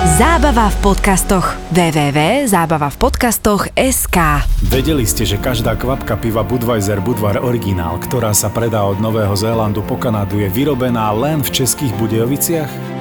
[0.00, 1.60] Zábava v podcastoch.
[1.76, 4.16] www.zábavavpodcastoch.sk
[4.64, 9.84] Vedeli ste, že každá kvapka piva Budweiser Budvar Originál, ktorá sa predá od Nového Zélandu
[9.84, 12.99] po Kanadu, je vyrobená len v Českých Budejoviciach?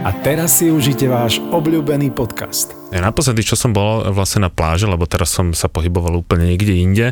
[0.00, 2.72] A teraz si užite váš obľúbený podcast.
[2.88, 6.72] Ja naposledy, čo som bol vlastne na pláži, lebo teraz som sa pohyboval úplne niekde
[6.72, 7.06] inde,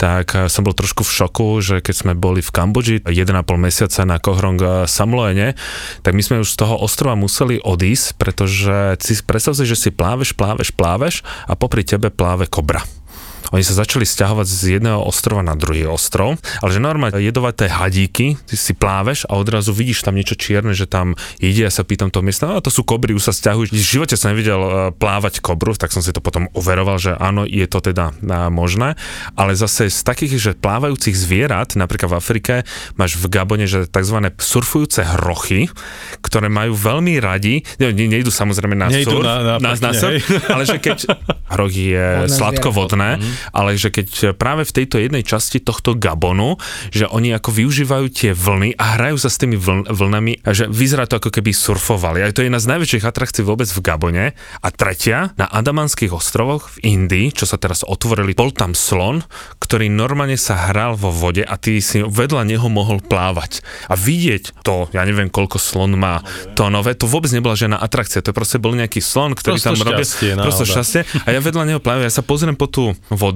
[0.00, 4.00] tak eh, som bol trošku v šoku, že keď sme boli v Kambodži 1,5 mesiaca
[4.08, 5.60] na Kohrong eh, Samloene,
[6.00, 9.92] tak my sme už z toho ostrova museli odísť, pretože si predstav si, že si
[9.92, 12.80] pláveš, pláveš, pláveš a popri tebe pláve kobra.
[13.52, 18.40] Oni sa začali stiahovať z jedného ostrova na druhý ostrov, ale že normálne jedovaté hadíky,
[18.48, 22.08] ty si pláveš a odrazu vidíš tam niečo čierne, že tam ide, ja sa pýtam
[22.08, 23.68] toho miesta, a to sú kobry, už sa stiahujú.
[23.68, 27.44] V živote som nevidel e, plávať kobru, tak som si to potom overoval, že áno,
[27.44, 28.96] je to teda e, možné,
[29.36, 32.54] ale zase z takých, že plávajúcich zvierat, napríklad v Afrike,
[32.96, 34.16] máš v Gabone, že tzv.
[34.40, 35.68] surfujúce hrochy,
[36.24, 39.90] ktoré majú veľmi radi, ne, ne, nejdu samozrejme na Nejdu surf, na- na na, na
[39.92, 40.40] pekne, surf, hej.
[40.48, 40.98] ale že keď
[41.54, 43.10] hrochy je sladkovodné,
[43.50, 46.60] ale že keď práve v tejto jednej časti tohto Gabonu,
[46.94, 50.70] že oni ako využívajú tie vlny a hrajú sa s tými vln, vlnami, a že
[50.70, 52.22] vyzerá to ako keby surfovali.
[52.22, 54.26] A to je jedna z najväčších atrakcií vôbec v Gabone.
[54.60, 59.24] A tretia, na Adamanských ostrovoch v Indii, čo sa teraz otvorili, bol tam slon,
[59.62, 63.64] ktorý normálne sa hral vo vode a ty si vedľa neho mohol plávať.
[63.88, 66.20] A vidieť to, ja neviem koľko slon má
[66.52, 70.04] tónové, to vôbec nebola žiadna atrakcia, to proste bol nejaký slon, ktorý Prosto tam robil.
[70.44, 71.00] Prosto šťastie.
[71.24, 73.31] A ja vedľa neho plávam, ja sa pozriem po tú vodu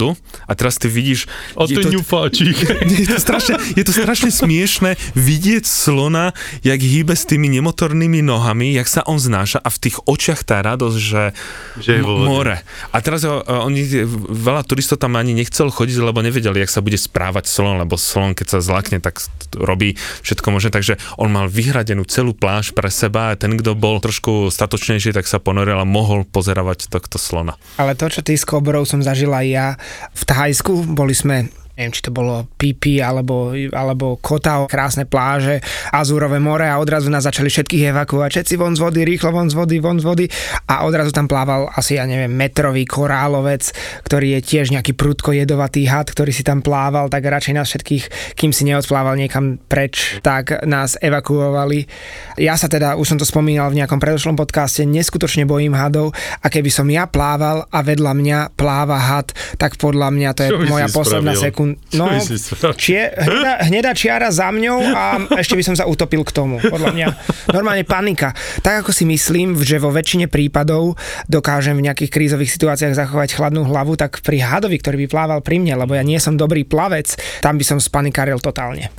[0.46, 1.24] a teraz ty vidíš...
[1.56, 2.56] O je ten to- ňufáčik.
[3.02, 8.76] je to, strašne, je to strašne smiešné vidieť slona, jak hýbe s tými nemotornými nohami,
[8.76, 11.24] jak sa on znáša a v tých očiach tá radosť, že,
[11.80, 12.60] Že je more.
[12.92, 17.00] A teraz o, oni, veľa turistov tam ani nechcel chodiť, lebo nevedeli, jak sa bude
[17.00, 19.22] správať slon, lebo slon, keď sa zlakne, tak
[19.56, 24.02] robí všetko možné, takže on mal vyhradenú celú pláž pre seba a ten, kto bol
[24.02, 27.54] trošku statočnejší, tak sa ponoril a mohol pozeravať tohto slona.
[27.78, 29.78] Ale to, čo ty s kobrou som zažila ja
[30.14, 35.60] v Thajsku, boli sme neviem, či to bolo Pipi alebo, alebo Kotao, krásne pláže,
[35.92, 39.54] Azúrové more a odrazu nás začali všetkých evakuovať, všetci von z vody, rýchlo von z
[39.54, 40.24] vody, von z vody
[40.72, 43.76] a odrazu tam plával asi, ja neviem, metrový korálovec,
[44.08, 48.04] ktorý je tiež nejaký prudko jedovatý had, ktorý si tam plával, tak radšej nás všetkých,
[48.40, 51.84] kým si neodplával niekam preč, tak nás evakuovali.
[52.40, 56.48] Ja sa teda, už som to spomínal v nejakom predošlom podcaste, neskutočne bojím hadov a
[56.48, 60.64] keby som ja plával a vedľa mňa pláva had, tak podľa mňa to je Čo
[60.72, 61.65] moja posledná sekunda.
[61.90, 62.06] Čo No,
[62.76, 65.04] čie, hnedá, hnedá čiara za mňou a
[65.40, 67.06] ešte by som sa utopil k tomu, podľa mňa.
[67.56, 68.36] Normálne panika.
[68.62, 70.94] Tak ako si myslím, že vo väčšine prípadov
[71.26, 75.58] dokážem v nejakých krízových situáciách zachovať chladnú hlavu, tak pri hadovi, ktorý by plával pri
[75.58, 78.92] mne, lebo ja nie som dobrý plavec, tam by som spanikáril totálne.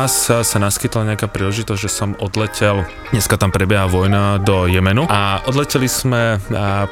[0.00, 5.04] Raz sa, naskytla nejaká príležitosť, že som odletel, dneska tam prebieha vojna do Jemenu.
[5.12, 6.40] A odleteli sme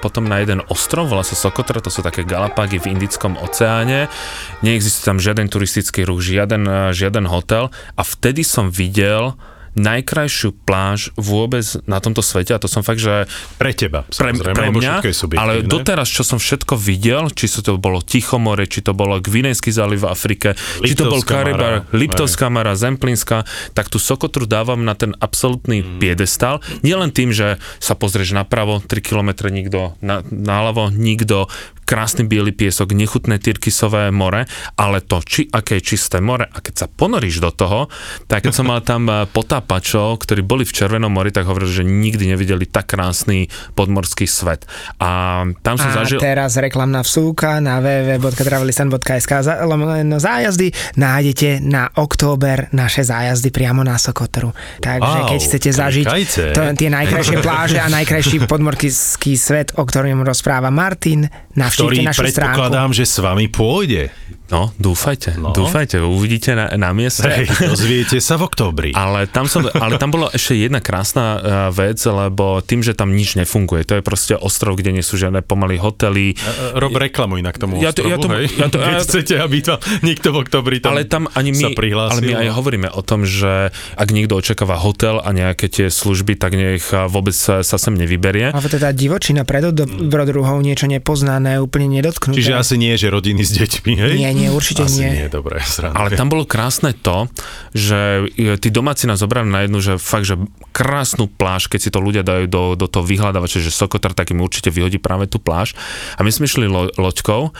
[0.04, 4.12] potom na jeden ostrov, volá sa Sokotra, to sú také Galapágy v Indickom oceáne,
[4.60, 7.72] neexistuje tam žiaden turistický ruch, žiaden, žiaden hotel.
[7.96, 9.32] A vtedy som videl
[9.76, 13.26] najkrajšiu pláž vôbec na tomto svete a to som fakt, že
[13.58, 15.02] Pre teba, pre, pre mňa,
[15.36, 19.68] ale doteraz, čo som všetko videl, či sa to bolo Tichomore, či to bolo Gvinejský
[19.68, 23.44] záliv v Afrike, či to bol Liptovská Karibar, Liptovská Mara, Zemplínska,
[23.74, 25.98] tak tú Sokotru dávam na ten absolútny Mhm.
[25.98, 26.60] piedestal.
[26.82, 31.48] Nielen tým, že sa pozrieš napravo, 3 km nikto, na, naľavo nikto,
[31.88, 34.44] krásny biely piesok, nechutné tyrkysové more,
[34.76, 37.88] ale to, či aké je čisté more, a keď sa ponoríš do toho,
[38.28, 41.84] tak keď som mal tam eh, potápačov, ktorí boli v Červenom mori, tak hovorili, že
[41.88, 44.68] nikdy nevideli tak krásny podmorský svet.
[45.00, 46.20] A tam som A zažil...
[46.20, 53.96] teraz reklamná vsúka na www.travelistan.sk za- lomeno zájazdy nájdete na október naše zájazdy priamo na
[53.96, 54.52] Sokotru.
[54.82, 56.06] Takže Au, keď chcete zažiť
[56.52, 61.30] to, tie najkrajšie pláže a najkrajší podmorský svet, o ktorom rozpráva Martin,
[61.78, 62.34] navštívte Ktorý našu stránku.
[62.34, 64.02] predpokladám, že s vami pôjde.
[64.48, 65.52] No, dúfajte, No.
[65.52, 65.54] no.
[65.54, 67.28] dúfajte, uvidíte na, na mieste.
[67.28, 68.90] Hej, dozviete sa v októbri.
[68.92, 73.12] Ale tam, som, ale tam bola ešte jedna krásna uh, vec, lebo tým, že tam
[73.12, 76.32] nič nefunguje, to je proste ostrov, kde nie sú žiadne pomaly hotely.
[76.32, 76.36] E,
[76.74, 78.46] Rob reklamu inak tomu Ja to- ja ostrovu, to- hej?
[78.56, 81.62] ja to- Keď ja- chcete, aby tam niekto v oktobri tam, ale tam ani my,
[81.62, 82.12] sa prihlásil.
[82.16, 86.34] ale my aj hovoríme o tom, že ak niekto očakáva hotel a nejaké tie služby,
[86.34, 88.56] tak nech vôbec sa, sem nevyberie.
[88.56, 92.40] Ale teda divočina pred dobrodruhou, niečo nepoznané, úplne nedotknuté.
[92.40, 94.14] Čiže asi nie, že rodiny s deťmi, hej?
[94.16, 95.26] Nie, nie, určite asi nie.
[95.26, 95.26] nie,
[95.74, 95.98] sranda.
[95.98, 97.26] Ale tam bolo krásne to,
[97.74, 100.38] že e, tí domáci nás zobrali na jednu, že fakt, že
[100.70, 104.40] krásnu pláž, keď si to ľudia dajú do, do toho vyhľadávača, že Sokotar, tak im
[104.40, 105.74] určite vyhodí práve tú pláž.
[106.16, 107.50] A my sme išli lo, loďkou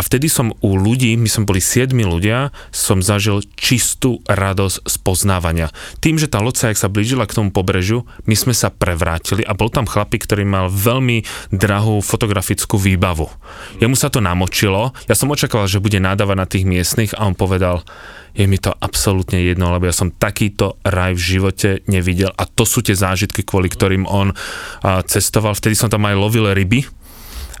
[0.00, 4.96] a vtedy som u ľudí, my sme boli siedmi ľudia, som zažil čistú radosť z
[5.04, 5.68] poznávania.
[6.00, 9.68] Tým, že tá loď sa, blížila k tomu pobrežiu, my sme sa prevrátili a bol
[9.68, 13.28] tam chlapík, ktorý mal veľmi drahú fotografickú výbavu.
[13.76, 17.36] Jemu sa to namočilo, ja som očakával, že bude nádavať na tých miestnych a on
[17.36, 17.84] povedal,
[18.30, 22.62] je mi to absolútne jedno, lebo ja som takýto raj v živote nevidel a to
[22.62, 24.32] sú tie zážitky, kvôli ktorým on
[25.04, 25.52] cestoval.
[25.58, 26.86] Vtedy som tam aj lovil ryby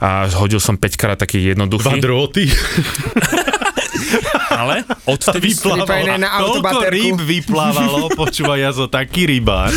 [0.00, 2.48] a hodil som 5 krát taký Dva jednoduchý, drôty.
[4.60, 5.56] ale odvtedy,
[6.18, 6.92] na autobaterku.
[6.92, 9.70] rýb vyplávalo, počúvaj, ja som taký rybár.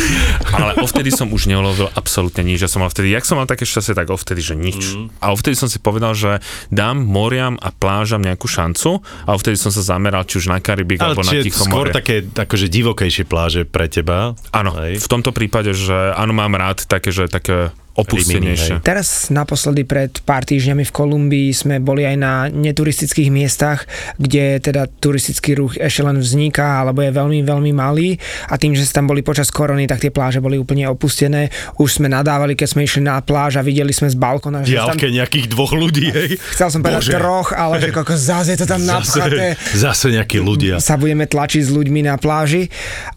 [0.52, 2.64] ale ovtedy som už neulovil absolútne nič.
[2.64, 4.78] Ja som mal vtedy, jak som mal také šťastie, tak ovtedy, že nič.
[4.94, 5.24] Mhm.
[5.24, 9.72] A ovtedy som si povedal, že dám moriam a plážam nejakú šancu a ovtedy som
[9.72, 13.24] sa zameral či už na Karibik Ale alebo na čiže Tichom skôr také akože divokejšie
[13.24, 14.36] pláže pre teba.
[14.52, 18.82] Áno, v tomto prípade, že áno, mám rád také, že také opustenejšie.
[18.82, 23.86] Teraz naposledy pred pár týždňami v Kolumbii sme boli aj na neturistických miestach,
[24.18, 28.18] kde teda turistický ruch ešte len vzniká, alebo je veľmi, veľmi malý
[28.50, 31.54] a tým, že sa tam boli počas korony, tak tie pláže boli úplne opustené.
[31.78, 34.98] Už sme nadávali, keď sme išli na pláž a videli sme z balkona, že tam,
[34.98, 36.30] nejakých dvoch ľudí, hej.
[36.54, 37.14] chcel som povedať Bože.
[37.14, 39.54] troch, ale že koko, zase je to tam napchaté.
[39.54, 40.82] Zase, zase nejakí ľudia.
[40.82, 42.66] sa budeme tlačiť s ľuďmi na pláži.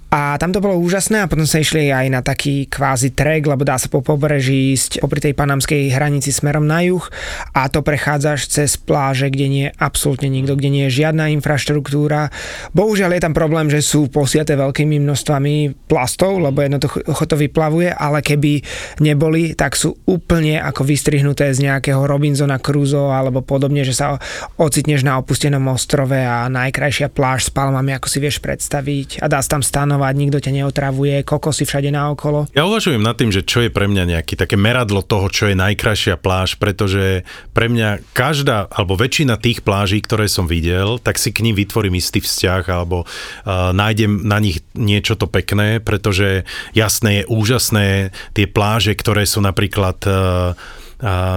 [0.08, 3.68] A tam to bolo úžasné a potom sa išli aj na taký kvázi trek, lebo
[3.68, 7.04] dá sa po pobreží ísť popri tej panamskej hranici smerom na juh
[7.52, 12.32] a to prechádzaš cez pláže, kde nie je absolútne nikto, kde nie je žiadna infraštruktúra.
[12.72, 18.24] Bohužiaľ je tam problém, že sú posiate veľkými množstvami plastov, lebo jednoducho to vyplavuje, ale
[18.24, 18.64] keby
[19.04, 24.16] neboli, tak sú úplne ako vystrihnuté z nejakého Robinsona Crusoe alebo podobne, že sa
[24.56, 29.44] ocitneš na opustenom ostrove a najkrajšia pláž s palmami, ako si vieš predstaviť a dá
[29.44, 29.64] sa tam
[29.98, 32.46] stanovať, nikto ťa neotravuje, kokosy všade naokolo.
[32.54, 35.58] Ja uvažujem nad tým, že čo je pre mňa nejaký také meradlo toho, čo je
[35.58, 37.26] najkrajšia pláž, pretože
[37.58, 41.98] pre mňa každá, alebo väčšina tých pláží, ktoré som videl, tak si k ním vytvorím
[41.98, 46.46] istý vzťah, alebo uh, nájdem na nich niečo to pekné, pretože
[46.78, 50.54] jasné je úžasné tie pláže, ktoré sú napríklad uh,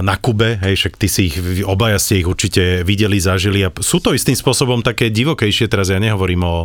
[0.01, 4.01] na Kube, hej, však ty si ich, obaja ste ich určite videli, zažili a sú
[4.01, 6.57] to istým spôsobom také divokejšie, teraz ja nehovorím o,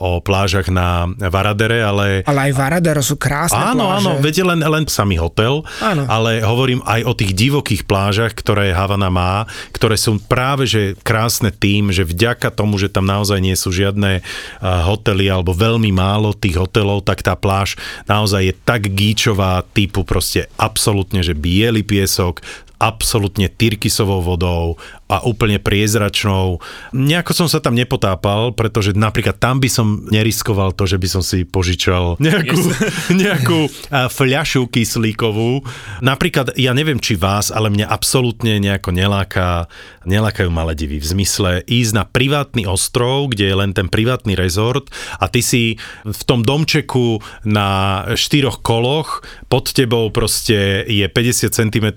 [0.00, 4.00] o plážach na Varadere, ale Ale aj Varadero sú krásne Áno, pláže.
[4.00, 6.08] áno, viete len, len samý hotel, Áno.
[6.08, 9.44] ale hovorím aj o tých divokých plážach, ktoré Havana má,
[9.76, 14.24] ktoré sú práve že krásne tým, že vďaka tomu, že tam naozaj nie sú žiadne
[14.64, 17.76] hotely alebo veľmi málo tých hotelov, tak tá pláž
[18.08, 22.40] naozaj je tak gíčová typu proste absolútne, že biely piesok,
[22.78, 26.60] absolútne tyrkysovou vodou a úplne priezračnou.
[26.92, 31.22] Nejako som sa tam nepotápal, pretože napríklad tam by som neriskoval to, že by som
[31.24, 32.60] si požičal nejakú,
[33.24, 35.64] nejakú a, fľašu kyslíkovú.
[36.04, 39.66] Napríklad, ja neviem, či vás, ale mňa absolútne nejako neláka,
[40.04, 41.00] nelákajú Maledivy.
[41.00, 45.80] V zmysle ísť na privátny ostrov, kde je len ten privátny rezort a ty si
[46.04, 51.88] v tom domčeku na štyroch koloch, pod tebou proste je 50 cm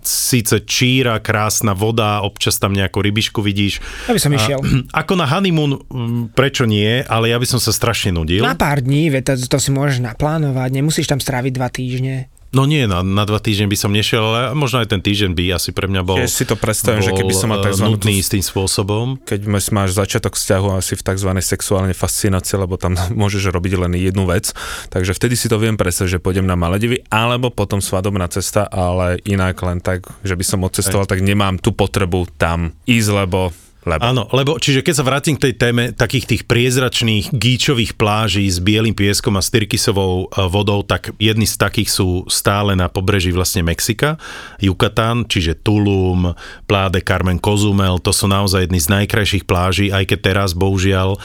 [0.00, 3.82] síce číra, krásna voda, občas tam nejakú rybišku vidíš.
[4.06, 4.62] Ja by som išiel.
[4.62, 8.46] A, ako na honeymoon, mm, prečo nie, ale ja by som sa strašne nudil.
[8.46, 12.29] Na pár dní, to, to si môžeš naplánovať, nemusíš tam stráviť dva týždne.
[12.50, 15.44] No nie, na, na dva týždne by som nešiel, ale možno aj ten týždeň by
[15.54, 17.86] asi pre mňa bol, Keď si to predstavím, že keby som mal eh, tzv.
[17.86, 19.22] nutný istým spôsobom.
[19.22, 21.30] keď máš- začiatok vzťahu asi v tzv.
[21.38, 24.50] sexuálnej fascinácii, lebo tam môžeš robiť len jednu vec,
[24.90, 29.22] takže vtedy si to viem predstaviť, že pôjdem na Maledivy, alebo potom svadobná cesta, ale
[29.22, 33.54] inak len tak, že by som odcestoval, tak nemám tú potrebu tam ísť, lebo
[33.88, 34.02] lebo.
[34.04, 38.60] Áno, lebo čiže keď sa vrátim k tej téme takých tých priezračných gíčových pláží s
[38.60, 43.32] bielým pieskom a s tyrkysovou e, vodou, tak jedni z takých sú stále na pobreží
[43.32, 44.20] vlastne Mexika,
[44.60, 46.36] Yucatán, čiže Tulum,
[46.68, 51.16] Pláde Carmen Cozumel, to sú naozaj jedny z najkrajších pláží, aj keď teraz bohužiaľ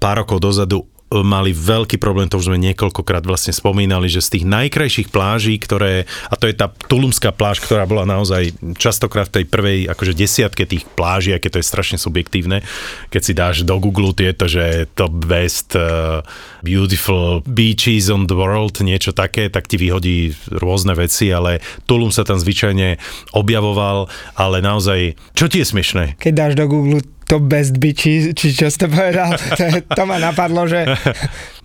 [0.00, 4.44] pár rokov dozadu mali veľký problém, to už sme niekoľkokrát vlastne spomínali, že z tých
[4.44, 9.44] najkrajších pláží, ktoré, a to je tá Tulumská pláž, ktorá bola naozaj častokrát v tej
[9.48, 12.60] prvej akože desiatke tých pláží, aké to je strašne subjektívne,
[13.08, 16.20] keď si dáš do Google tieto, že top best uh,
[16.60, 22.28] beautiful beaches on the world, niečo také, tak ti vyhodí rôzne veci, ale Tulum sa
[22.28, 23.00] tam zvyčajne
[23.32, 26.20] objavoval, ale naozaj, čo ti je smiešné?
[26.20, 30.64] Keď dáš do Google top best bitches, či čo ste povedal, to, to ma napadlo,
[30.64, 30.88] že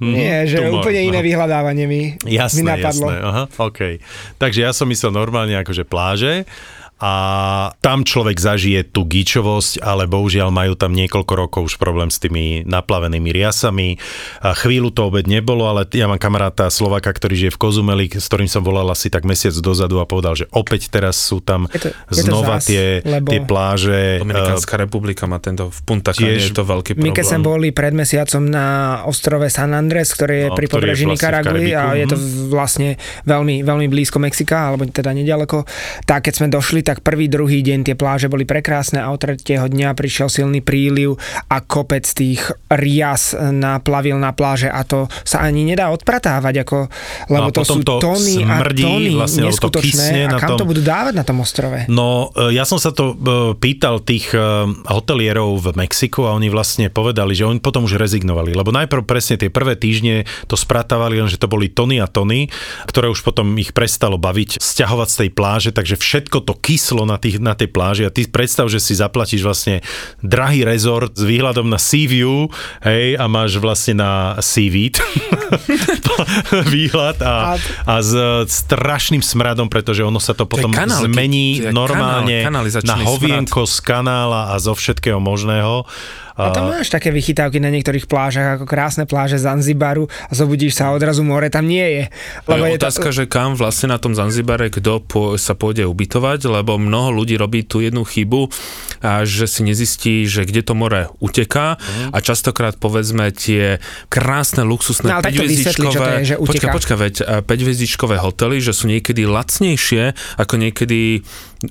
[0.04, 1.26] nie, že to má- úplne iné no.
[1.26, 3.08] vyhľadávanie mi, Jasné, mi napadlo.
[3.08, 3.80] jasné, aha, OK.
[4.36, 6.44] Takže ja som myslel normálne akože pláže
[7.02, 7.12] a
[7.84, 12.64] tam človek zažije tú gíčovosť, ale bohužiaľ majú tam niekoľko rokov už problém s tými
[12.64, 14.00] naplavenými riasami.
[14.40, 18.28] A chvíľu to obed nebolo, ale ja mám kamaráta Slovaka, ktorý žije v Kozumeli, s
[18.28, 21.88] ktorým som volal asi tak mesiac dozadu a povedal, že opäť teraz sú tam Je
[21.88, 24.24] to- je znova zás, tie, lebo- tie pláže.
[24.24, 27.10] Dominikánska republika má tento, v Punta Cana tiež- je to veľký problém.
[27.10, 28.68] My keď sme boli pred mesiacom na
[29.08, 32.28] ostrove San Andres, ktorý je No, pri pobreží vlastne Nikaragui a Karibiku, je to mhm.
[32.52, 32.90] vlastne
[33.26, 35.66] veľmi, veľmi blízko Mexika, alebo teda nedaleko,
[36.06, 39.66] tak keď sme došli, tak prvý, druhý deň tie pláže boli prekrásne a od tretieho
[39.66, 41.18] dňa prišiel silný príliv
[41.50, 46.78] a kopec tých rias naplavil na pláže a to sa ani nedá odpratávať, ako,
[47.32, 50.38] lebo No a to sú to tony a smrdí, tony vlastne, to neskutočné kysne a
[50.38, 51.88] kam to tom- budú dávať na tom ostrove?
[51.88, 53.16] No, e, ja som sa to e,
[53.58, 54.40] pýtal tých e,
[54.92, 59.40] hotelierov v Mexiku a oni vlastne povedali, že oni potom už rezignovali, lebo najprv presne
[59.40, 62.50] tie prvé týždne to spratávali, len že to boli tony a tony,
[62.90, 67.22] ktoré už potom ich prestalo baviť sťahovať z tej pláže, takže všetko to kyslo na,
[67.22, 69.86] tých, na tej pláži a ty predstav, že si zaplatíš vlastne
[70.26, 72.50] drahý rezort s výhľadom na Sea View,
[72.82, 74.98] hej, a máš vlastne na Seaweed
[76.74, 78.14] výhľad a, a s
[78.66, 83.78] strašným smradom, pretože ono sa to potom kanál, zmení to normálne kanál, na hovienko z
[83.86, 85.86] kanála a zo všetkého možného.
[86.34, 90.90] A tam máš také vychytávky na niektorých plážach, ako krásne pláže Zanzibaru a zobudíš sa
[90.90, 92.04] a odrazu more tam nie je.
[92.50, 95.86] Lebo je je to- otázka, že kam vlastne na tom Zanzibare kto po, sa pôjde
[95.86, 98.50] ubytovať, lebo mnoho ľudí robí tú jednu chybu,
[99.04, 101.76] a že si nezistí, že kde to more uteká
[102.10, 106.36] a častokrát povedzme tie krásne luxusné No, ale tak to vysvetli, čo to je, že
[106.40, 106.74] počka, uteká.
[106.74, 111.22] počka, veď 5 hotely, že sú niekedy lacnejšie ako niekedy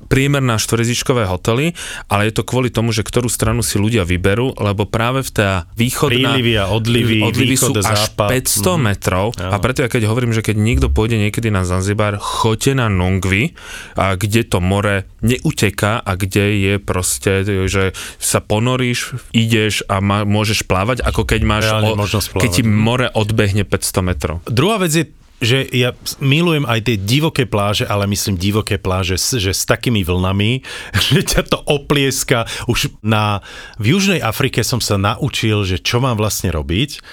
[0.03, 1.73] priemerná štvorezičkové hotely,
[2.07, 5.49] ale je to kvôli tomu, že ktorú stranu si ľudia vyberú, lebo práve v tá
[5.73, 6.33] východná...
[6.33, 8.29] Prílivy a odlivy, odlivy sú východ a až západ.
[8.31, 8.81] 500 Mhm.
[8.81, 9.59] metrov a Áno.
[9.59, 13.53] preto ja keď hovorím, že keď niekto pôjde niekedy na Zanzibar, choďte na Nungvi,
[13.93, 17.31] a kde to more neuteká a kde je proste,
[17.65, 22.61] že sa ponoríš, ideš a má, môžeš plávať, ako keď máš, Reálne možnosť keď ti
[22.61, 22.79] plávať.
[22.79, 24.35] more odbehne 500 metrov.
[24.45, 25.03] Druhá vec je,
[25.43, 25.91] že ja
[26.23, 30.63] milujem aj tie divoké pláže, ale myslím divoké pláže, že s takými vlnami,
[31.11, 32.47] že ťa to oplieska.
[32.71, 33.43] Už na,
[33.77, 37.03] v Južnej Afrike som sa naučil, že čo mám vlastne robiť,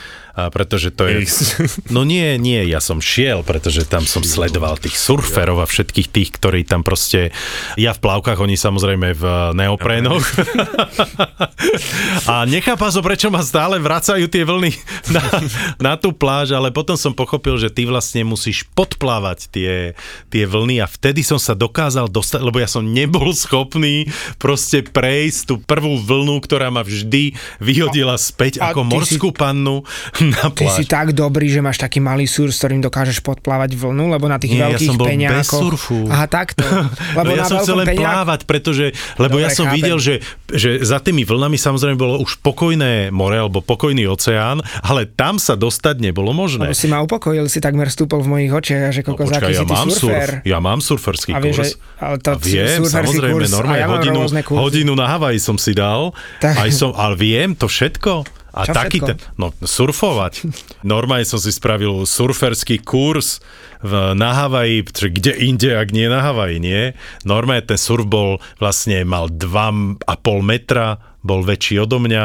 [0.46, 1.26] a pretože to je...
[1.94, 6.30] No nie, nie, ja som šiel, pretože tam som sledoval tých surferov a všetkých tých,
[6.38, 7.34] ktorí tam proste...
[7.76, 9.24] Ja v plavkách, oni samozrejme v
[9.58, 10.22] neoprénoch.
[12.30, 14.72] A nechápam som, prečo ma stále vracajú tie vlny
[15.14, 15.22] na,
[15.78, 19.72] na tú pláž, ale potom som pochopil, že ty vlastne musíš podplávať tie,
[20.30, 25.40] tie vlny a vtedy som sa dokázal dostať, lebo ja som nebol schopný proste prejsť
[25.50, 29.82] tú prvú vlnu, ktorá ma vždy vyhodila späť a ako si- morskú pannu
[30.32, 30.88] na Ty si pláž.
[30.88, 34.52] tak dobrý, že máš taký malý sur, s ktorým dokážeš podplávať vlnu, lebo na tých
[34.52, 35.60] Nie, ja veľkých som bol bez peňákoch...
[35.60, 35.98] surfu.
[36.06, 36.62] Aha, takto.
[37.18, 38.84] Lebo No ja som chcel len peňák- plávať, pretože,
[39.16, 39.76] lebo Dobre, ja som chápem.
[39.76, 40.14] videl, že,
[40.48, 45.52] že za tými vlnami samozrejme bolo už pokojné more alebo pokojný oceán, ale tam sa
[45.52, 46.66] dostať nebolo možné.
[46.66, 49.52] Lebo si ma upokojil, si takmer stúpol v mojich očiach, že No, kokos, počkaj, aký
[49.52, 50.28] ja si mám surfer.
[50.30, 51.70] surf, ja mám surferský A vieš, kurz.
[51.96, 54.18] ale to a viem, samozrejme, kurz, a normálne ja hodinu,
[54.54, 56.54] hodinu na Havaji som si dal, Tak.
[56.58, 58.39] aj som, ale viem to všetko.
[58.50, 60.46] A Čo taký ten, no surfovať.
[60.86, 63.38] Normálne som si spravil surferský kurz
[63.78, 66.82] v, na Havaji, kde inde, ak nie na Havaji, nie?
[67.22, 70.02] Normálne ten surf bol, vlastne mal 2,5
[70.42, 72.24] metra, bol väčší odo mňa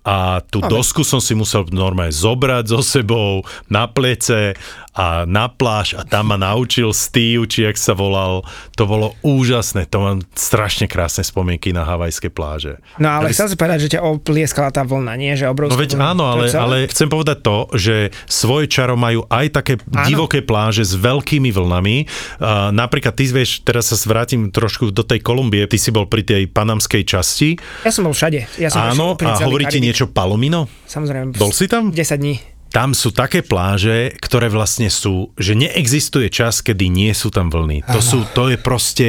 [0.00, 4.56] a tú Ale- dosku som si musel normálne zobrať so sebou na plece
[4.90, 8.42] a na pláž a tam ma naučil Steve, či jak sa volal.
[8.74, 12.82] To bolo úžasné, to mám strašne krásne spomienky na havajské pláže.
[12.98, 15.32] No ale chcel si povedať, že ťa oplieskala tá vlna, nie?
[15.38, 16.04] Že obrovská No veď vlna.
[16.10, 17.94] áno, ale, ale chcem povedať to, že
[18.26, 20.06] svoje čaro majú aj také Áno.
[20.10, 22.10] divoké pláže s veľkými vlnami.
[22.42, 26.26] Uh, napríklad ty vieš, teraz sa vrátim trošku do tej Kolumbie, ty si bol pri
[26.26, 27.54] tej panamskej časti.
[27.86, 28.50] Ja som bol všade.
[28.58, 30.66] Ja som Áno, a hovorí ti niečo Palomino?
[30.90, 31.38] Samozrejme.
[31.38, 31.94] Bol si tam?
[31.94, 32.49] 10 dní.
[32.70, 37.82] Tam sú také pláže, ktoré vlastne sú, že neexistuje čas, kedy nie sú tam vlny.
[37.90, 39.08] To, sú, to je proste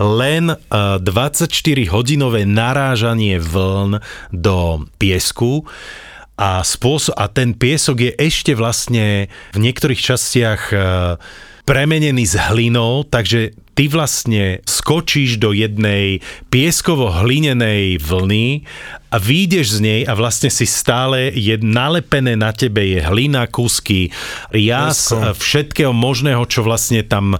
[0.00, 4.00] len uh, 24-hodinové narážanie vln
[4.32, 5.68] do piesku
[6.40, 10.80] a, spôsob, a ten piesok je ešte vlastne v niektorých častiach uh,
[11.68, 18.46] premenený s hlinou, takže ty vlastne skočíš do jednej pieskovo-hlinenej vlny
[19.14, 24.10] a výjdeš z nej a vlastne si stále je nalepené na tebe je hlina, kusky,
[24.50, 27.38] jas, všetkého možného, čo vlastne tam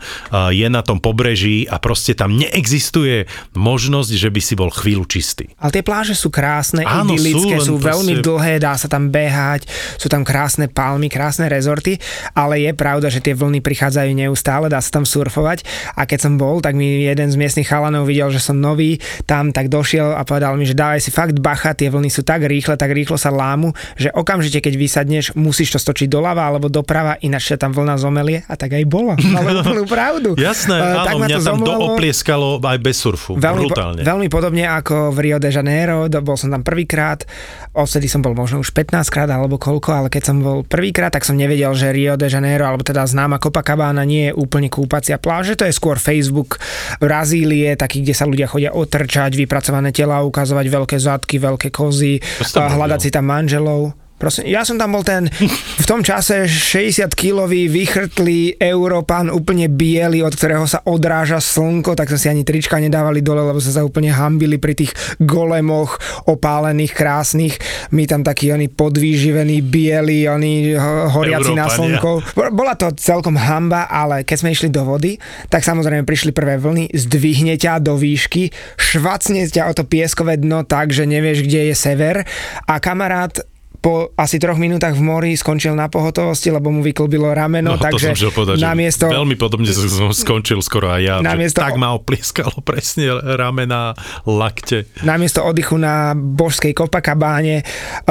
[0.54, 3.26] je na tom pobreží a proste tam neexistuje
[3.58, 5.50] možnosť, že by si bol chvíľu čistý.
[5.58, 9.10] Ale tie pláže sú krásne, Áno, idylické, sú, sú, veľmi proste- dlhé, dá sa tam
[9.10, 9.66] behať,
[9.98, 11.98] sú tam krásne palmy, krásne rezorty,
[12.38, 15.66] ale je pravda, že tie vlny prichádzajú neustále, dá sa tam surfovať
[15.98, 18.97] a keď som bol, tak mi jeden z miestnych chalanov videl, že som nový,
[19.28, 22.49] tam tak došiel a povedal mi, že dávaj si fakt bacha, tie vlny sú tak
[22.49, 27.21] rýchle, tak rýchlo sa lámu, že okamžite keď vysadneš, musíš to stočiť doľava alebo doprava,
[27.21, 29.12] ináč ťa tam vlna zomelie a tak aj bolo.
[29.37, 30.33] Mal úplnú pravdu.
[30.40, 31.78] Jasné, tak áno, mňa to tam zomlelo.
[31.93, 33.37] dooplieskalo aj bez surfu.
[33.37, 34.00] Veľmi, po, brutálne.
[34.00, 37.28] veľmi podobne ako v Rio de Janeiro, do- bol som tam prvýkrát,
[37.76, 41.26] odvtedy som bol možno už 15 krát alebo koľko, ale keď som bol prvýkrát, tak
[41.26, 45.52] som nevedel, že Rio de Janeiro, alebo teda známa Copacabana nie je úplne kúpacia pláž,
[45.52, 46.62] že to je skôr Facebook
[47.02, 52.23] Brazílie, taký, kde sa ľudia chodia otrčať, vypracované tela, ukazovať veľké zadky, veľké kozy,
[52.54, 54.03] hľadať si tam manželov.
[54.25, 55.28] Prosím, ja som tam bol ten
[55.85, 62.16] v tom čase 60-kilový, vychrtlý Európan, úplne biely, od ktorého sa odráža slnko, tak som
[62.16, 67.61] si ani trička nedávali dole, lebo sa sa úplne hambili pri tých golemoch opálených, krásnych.
[67.93, 72.00] My tam takí oni podvýživení, bieli, oni ho- horiaci na Európania.
[72.00, 72.11] slnko.
[72.57, 75.21] Bola to celkom hamba, ale keď sme išli do vody,
[75.52, 78.49] tak samozrejme prišli prvé vlny, zdvihne ťa do výšky,
[78.81, 82.25] švacne ťa o to pieskové dno tak, že nevieš, kde je sever
[82.64, 83.37] a kamarát
[83.84, 87.92] po asi troch minútach v mori skončil na pohotovosti, lebo mu vyklbilo rameno, No, to
[87.92, 91.14] takže som chcel povedať, namiesto, veľmi podobne som skončil skoro aj ja.
[91.20, 93.92] Namiesto- tak ma oplieskalo presne ramena,
[94.24, 94.88] lakte.
[95.04, 97.64] namiesto oddychu na božskej Copacabáne e,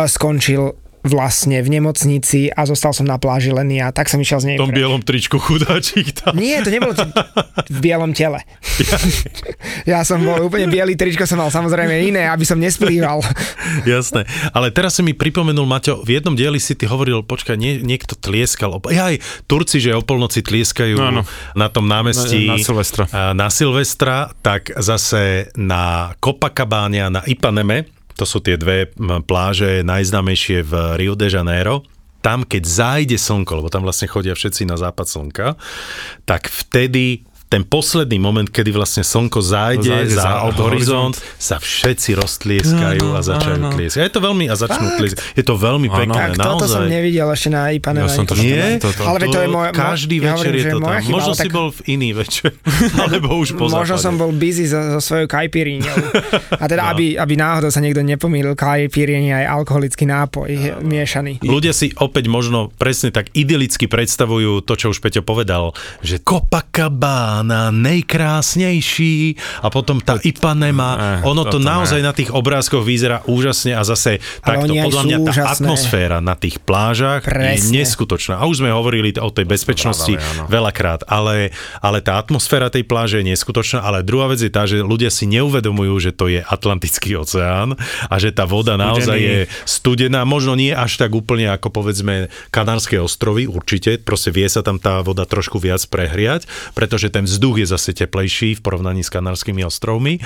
[0.05, 4.45] skončil vlastne v nemocnici a zostal som na pláži len ja, tak som išiel z
[4.45, 4.79] nej V tom preč.
[4.79, 6.31] bielom tričku chudáčik tam.
[6.33, 6.95] Nie, to nebolo
[7.65, 8.39] v bielom tele.
[9.85, 13.19] ja som bol úplne bielý tričko, som mal samozrejme iné, aby som nesplýval.
[13.83, 14.23] Jasné.
[14.49, 18.15] Ale teraz si mi pripomenul, Maťo, v jednom dieli si ty hovoril, počkaj, nie, niekto
[18.15, 18.71] tlieskal.
[18.73, 21.21] Op- Aj Turci, že o polnoci tlieskajú No,
[21.53, 23.03] na tom námestí Na- na Silvestra.
[23.33, 28.93] na Silvestra, tak zase na Copacabáne a na Ipaneme, to sú tie dve
[29.25, 31.85] pláže najznámejšie v Rio de Janeiro,
[32.23, 35.47] tam keď zájde slnko, lebo tam vlastne chodia všetci na západ slnka,
[36.23, 42.17] tak vtedy ten posledný moment, kedy vlastne slnko zájde, Zájde za, za horizont, sa všetci
[42.17, 43.69] roztlieskajú a začajú áno.
[43.69, 44.01] tlieskať.
[44.01, 45.21] Je to veľmi, a začnú tlieskať.
[45.37, 46.89] Je to veľmi pekné, Tak toto som naozaj.
[46.89, 48.09] nevidel ešte na Ipaneme.
[48.09, 48.81] Ja som to Nie?
[48.81, 49.69] To- to- Ale veď to je moje...
[49.69, 50.97] Každý ja večer hovorím, je to tam.
[50.97, 52.49] chyba, Možno si tak- bol v iný večer,
[53.05, 54.01] alebo už po Možno západe.
[54.01, 55.97] som bol busy so, so svojou kajpiríňou.
[56.57, 56.97] A teda, no.
[56.97, 60.81] aby, aby náhodou sa niekto nepomýlil, kajpiríň je aj alkoholický nápoj no.
[60.81, 61.37] miešaný.
[61.45, 67.42] Ľudia si opäť možno presne tak idylicky predstavujú to, čo už Peťo povedal, že Copacabana,
[67.43, 72.07] najkrásnejší a potom tá Ipanema, ono to naozaj ne.
[72.09, 75.53] na tých obrázkoch vyzerá úžasne a zase takto, podľa mňa tá úžasné.
[75.59, 77.83] atmosféra na tých plážach je Presne.
[77.83, 78.39] neskutočná.
[78.39, 80.49] A už sme hovorili o tej bezpečnosti Vrávali, áno.
[80.49, 81.51] veľakrát, ale,
[81.83, 85.27] ale tá atmosféra tej pláže je neskutočná, ale druhá vec je tá, že ľudia si
[85.27, 87.75] neuvedomujú, že to je Atlantický oceán
[88.07, 93.01] a že tá voda naozaj je studená, možno nie až tak úplne ako povedzme Kanárske
[93.01, 96.45] ostrovy, určite, proste vie sa tam tá voda trošku viac prehriať,
[96.77, 100.21] pretože ten vzduch je zase teplejší v porovnaní s Kanárskými ostrovmi,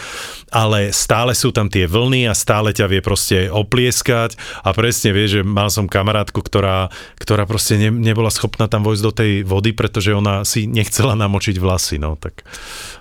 [0.51, 4.35] ale stále sú tam tie vlny a stále ťa vie proste oplieskať
[4.67, 9.03] a presne vie, že mal som kamarátku, ktorá, ktorá proste ne, nebola schopná tam vojsť
[9.03, 12.43] do tej vody, pretože ona si nechcela namočiť vlasy, no tak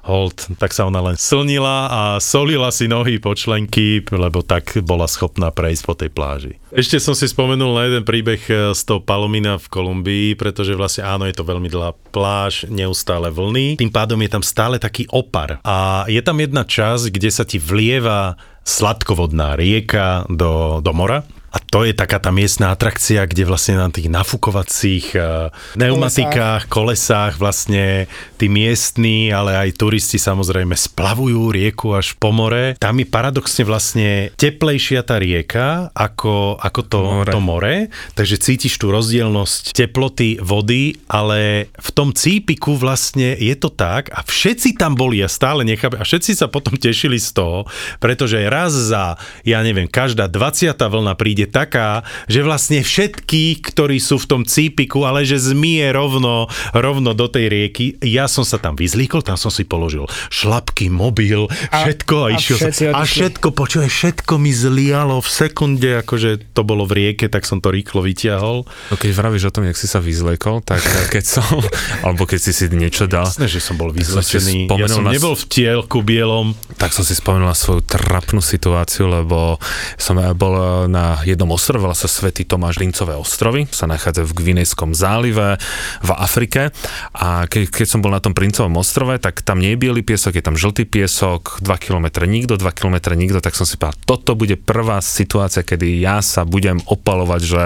[0.06, 5.10] hold, tak sa ona len slnila a solila si nohy po členky, lebo tak bola
[5.10, 6.54] schopná prejsť po tej pláži.
[6.76, 11.08] Ešte som si spomenul na jeden príbeh e, z toho Palomina v Kolumbii, pretože vlastne
[11.08, 15.56] áno, je to veľmi dlhá pláž, neustále vlny, tým pádom je tam stále taký opar.
[15.64, 18.36] A je tam jedna časť, kde sa ti vlieva
[18.68, 21.24] sladkovodná rieka do, do mora
[21.56, 27.40] A to je taká tá miestna atrakcia, kde vlastne na tých nafúkovacích uh, pneumatikách, kolesách
[27.40, 32.76] vlastne tí miestni, ale aj turisti samozrejme splavujú rieku až po more.
[32.76, 37.32] Tam je paradoxne vlastne teplejšia tá rieka ako, ako to more.
[37.32, 37.74] to more,
[38.12, 44.20] takže cítiš tú rozdielnosť teploty vody, ale v tom cípiku vlastne je to tak a
[44.20, 47.64] všetci tam boli a stále nechápem a všetci sa potom tešili z toho,
[47.96, 50.76] pretože raz za, ja neviem, každá 20.
[50.76, 56.50] vlna príde taká, že vlastne všetkých, ktorí sú v tom cípiku, ale že zmije rovno,
[56.74, 57.84] rovno do tej rieky.
[58.02, 62.56] Ja som sa tam vyzlíkol, tam som si položil šlapky, mobil, všetko a, a išiel
[62.58, 62.70] som.
[62.92, 67.62] A všetko, počúvaj, všetko mi zlialo v sekunde, akože to bolo v rieke, tak som
[67.62, 68.66] to rýchlo vyťahol.
[68.66, 71.46] No keď vravíš o tom, jak si sa vyzliekol, tak keď som,
[72.06, 73.28] alebo keď si si niečo dal.
[73.28, 74.68] Jasné, že som bol vyzlečený.
[74.76, 76.56] Ja som nebol v tielku bielom.
[76.76, 79.60] Tak som si spomenul na svoju trapnú situáciu, lebo
[79.96, 84.96] som bol na jednom ostrove, volá sa Svetý Tomáš Lincové ostrovy, sa nachádza v Gvinejskom
[84.96, 85.60] zálive
[86.00, 86.72] v Afrike.
[87.12, 90.40] A ke, keď som bol na tom Princovom ostrove, tak tam nie je biely piesok,
[90.40, 94.32] je tam žltý piesok, 2 km nikto, 2 km nikto, tak som si povedal, toto
[94.32, 97.62] bude prvá situácia, kedy ja sa budem opalovať, že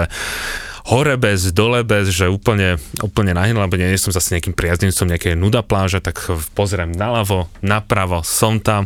[0.91, 5.39] hore bez, dole bez, že úplne, úplne nahyn, lebo nie som zase nejakým priaznivcom nejakej
[5.39, 6.19] nuda pláže, tak
[6.57, 8.83] pozriem naľavo, napravo, som tam.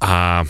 [0.00, 0.48] A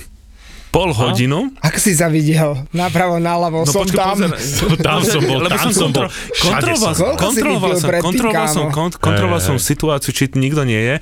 [0.71, 1.51] pol hodinu.
[1.59, 4.17] Ak si zavidel, napravo, naľavo, no, som počkej, tam.
[4.31, 6.07] Pozor, tam som bol, tam som, som bol.
[6.41, 10.97] Kontroloval som, kontroloval som, kontroloval som, kontroloval som situáciu, či nikto nie je,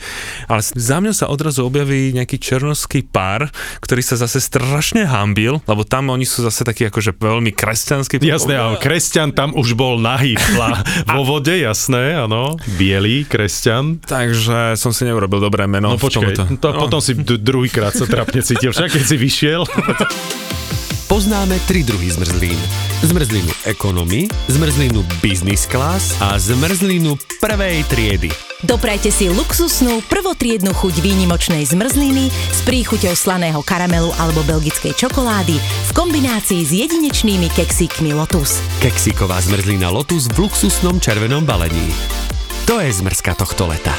[0.48, 3.52] ale za mňa sa odrazu objaví nejaký černovský pár,
[3.84, 8.18] ktorý sa zase strašne hambil, lebo tam oni sú zase takí akože veľmi kresťanskí.
[8.24, 10.34] Jasné, ale kresťan tam už bol nahý
[11.14, 14.00] vo vode, jasné, áno, bielý kresťan.
[14.02, 15.92] Takže som si neurobil dobré meno.
[15.92, 16.80] No počkaj, to, no.
[16.88, 20.06] potom si druhýkrát sa trapne cítil, však keď si vyšiel, nevedel.
[21.08, 22.60] Poznáme tri druhy zmrzlín.
[23.00, 28.28] Zmrzlinu ekonomy, zmrzlinu business class a zmrzlinu prvej triedy.
[28.60, 35.90] Doprajte si luxusnú, prvotriednu chuť výnimočnej zmrzliny s príchuťou slaného karamelu alebo belgickej čokolády v
[35.96, 38.60] kombinácii s jedinečnými keksíkmi Lotus.
[38.84, 41.88] Keksíková zmrzlina Lotus v luxusnom červenom balení.
[42.68, 43.96] To je zmrzka tohto leta.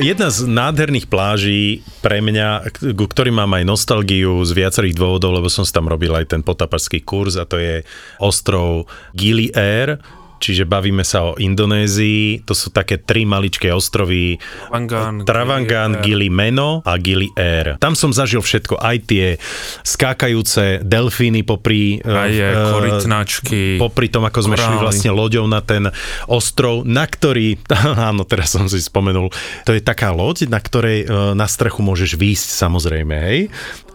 [0.00, 5.52] Jedna z nádherných pláží pre mňa, ku ktorým mám aj nostalgiu z viacerých dôvodov, lebo
[5.52, 7.84] som si tam robil aj ten potapačský kurz a to je
[8.16, 10.00] ostrov Gili Air,
[10.40, 16.80] čiže bavíme sa o Indonézii, to sú také tri maličké ostrovy, Travangan, Travangan Gili Meno
[16.82, 17.76] a Gili Air.
[17.76, 19.36] Tam som zažil všetko, aj tie
[19.84, 22.00] skákajúce delfíny popri...
[22.00, 24.66] Aj je, uh, korytnačky, Popri tom, ako sme korály.
[24.66, 25.92] šli vlastne loďou na ten
[26.24, 27.60] ostrov, na ktorý,
[28.10, 29.28] áno, teraz som si spomenul,
[29.68, 33.40] to je taká loď, na ktorej uh, na strechu môžeš výjsť samozrejme, hej.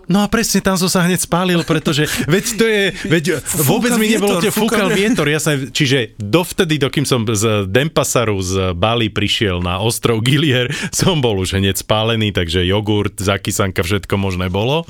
[0.06, 4.14] No a presne tam som sa hneď spálil, pretože veď to je, veď vôbec mi
[4.14, 9.64] nebolo, tie fúkal vietor, ja sa, čiže dovtedy, dokým som z Dempasaru z Bali prišiel
[9.64, 14.84] na ostrov Gilier, som bol už hneď spálený, takže jogurt, zakysanka, všetko možné bolo,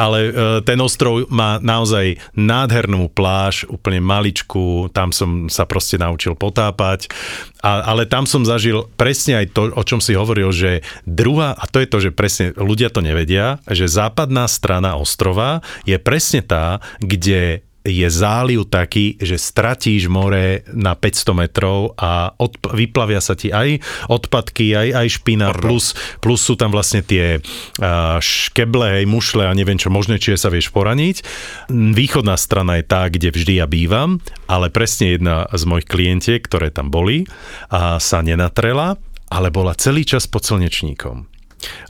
[0.00, 0.30] ale e,
[0.64, 7.12] ten ostrov má naozaj nádhernú pláž, úplne maličku, tam som sa proste naučil potápať,
[7.60, 11.68] a, ale tam som zažil presne aj to, o čom si hovoril, že druhá, a
[11.68, 16.80] to je to, že presne ľudia to nevedia, že západná strana ostrova je presne tá,
[17.04, 23.54] kde je záliv taký, že stratíš more na 500 metrov a odp- vyplavia sa ti
[23.54, 29.46] aj odpadky, aj, aj špina, plus, plus sú tam vlastne tie uh, škeble, aj mušle
[29.46, 31.24] a neviem čo možné, či sa vieš poraniť.
[31.72, 36.68] Východná strana je tá, kde vždy ja bývam, ale presne jedna z mojich klientiek, ktoré
[36.74, 37.24] tam boli,
[37.72, 39.00] a sa nenatrela,
[39.32, 41.28] ale bola celý čas pod slnečníkom.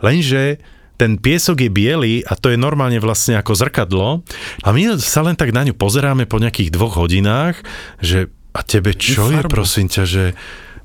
[0.01, 0.59] Lenže
[0.99, 4.27] ten piesok je biely a to je normálne vlastne ako zrkadlo
[4.67, 7.63] a my sa len tak na ňu pozeráme po nejakých dvoch hodinách,
[8.03, 10.27] že a tebe čo je, prosím ťa, že,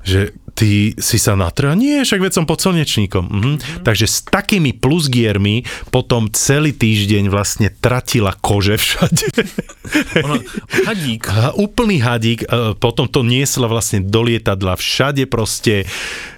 [0.06, 1.74] že ty si sa natrel?
[1.74, 3.24] Nie, však veď som pod slnečníkom.
[3.26, 3.42] Mhm.
[3.44, 3.56] Mm.
[3.82, 9.26] Takže s takými plusgiermi potom celý týždeň vlastne tratila kože všade.
[10.24, 10.40] Ono,
[10.86, 11.26] hadík.
[11.34, 12.46] A úplný hadík.
[12.78, 14.78] Potom to niesla vlastne do lietadla.
[14.78, 15.84] Všade proste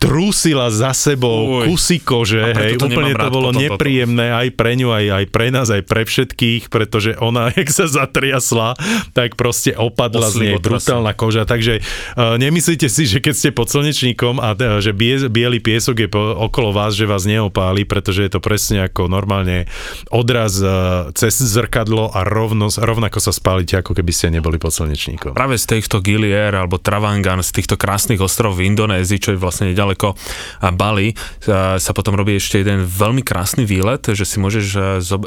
[0.00, 1.70] trúsila za sebou Uj.
[1.70, 2.42] kusy kože.
[2.56, 4.40] Hej, to úplne to bolo nepríjemné potom.
[4.40, 8.74] aj pre ňu, aj, aj pre nás, aj pre všetkých, pretože ona, jak sa zatriasla,
[9.12, 11.44] tak proste opadla Oslý z nej brutálna koža.
[11.44, 15.58] Takže uh, nemyslíte si, že keď ste pod slnečníkom slnečníkom a e, že bie, biely
[15.58, 19.66] piesok je okolo vás, že vás neopáli, pretože je to presne ako normálne
[20.14, 20.66] odraz e,
[21.18, 25.34] cez zrkadlo a rovno, rovnako sa spálite, ako keby ste neboli pod slnečníkom.
[25.34, 29.74] Práve z týchto Gilier alebo Travangan, z týchto krásnych ostrovov v Indonézii, čo je vlastne
[29.74, 30.14] nedaleko
[30.78, 34.80] Bali, sa, sa potom robí ešte jeden veľmi krásny výlet, že si môžeš e,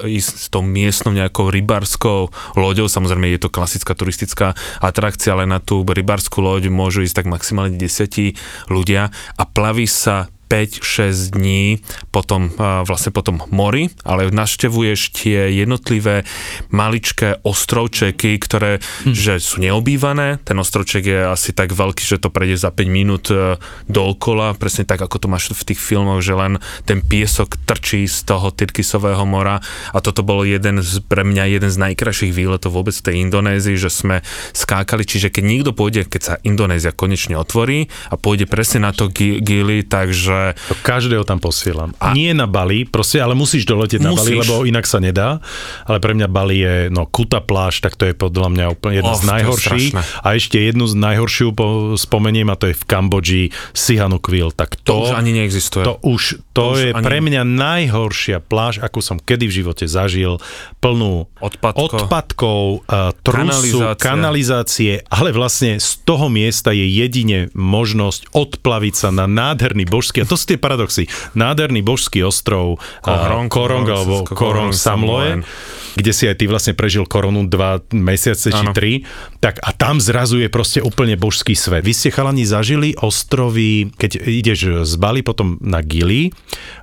[0.07, 5.59] ísť s tou miestnou nejakou rybárskou loďou, samozrejme je to klasická turistická atrakcia, ale na
[5.59, 12.49] tú rybárskú loď môžu ísť tak maximálne 10 ľudia a plaví sa 5-6 dní potom,
[12.57, 16.25] vlastne potom mori, ale navštevuješ tie jednotlivé
[16.73, 19.13] maličké ostrovčeky, ktoré hm.
[19.13, 20.41] že sú neobývané.
[20.41, 24.89] Ten ostrovček je asi tak veľký, že to prejde za 5 minút e, dookola, presne
[24.89, 26.57] tak, ako to máš v tých filmoch, že len
[26.89, 29.61] ten piesok trčí z toho Tyrkisového mora
[29.93, 33.77] a toto bolo jeden z, pre mňa jeden z najkrajších výletov vôbec v tej Indonézii,
[33.77, 34.25] že sme
[34.57, 39.11] skákali, čiže keď niekto pôjde, keď sa Indonézia konečne otvorí a pôjde presne na to
[39.11, 41.91] Gili, takže to každého tam posielam.
[41.99, 45.43] A nie na Bali, proste, ale musíš doletieť na Bali, lebo inak sa nedá.
[45.85, 49.15] Ale pre mňa Bali je, no, Kuta pláž, tak to je podľa mňa úplne jedna
[49.15, 49.93] z najhorších.
[50.23, 54.53] A ešte jednu z najhoršiu po, spomeniem, a to je v Kambodži, Sihanoukville.
[54.53, 55.83] Tak to, to už ani neexistuje.
[55.85, 57.05] To už, to, to je ani...
[57.05, 60.37] pre mňa najhoršia pláž, akú som kedy v živote zažil.
[60.79, 62.05] Plnú Odpadko.
[62.05, 64.05] odpadkov, uh, trusu, kanalizácie.
[64.05, 70.28] kanalizácie, ale vlastne z toho miesta je jedine možnosť odplaviť sa na nádherný božský, a
[70.29, 71.09] to sú tie paradoxy.
[71.33, 75.41] Nádherný božský ostrov Korong, Korong alebo Korong Samloe,
[75.97, 78.77] kde si aj ty vlastne prežil koronu dva mesiace či ano.
[78.77, 79.03] tri,
[79.41, 81.81] tak a tam zrazu je proste úplne božský svet.
[81.81, 86.29] Vy ste chalani zažili ostrovy, keď ideš z Bali potom na Gili,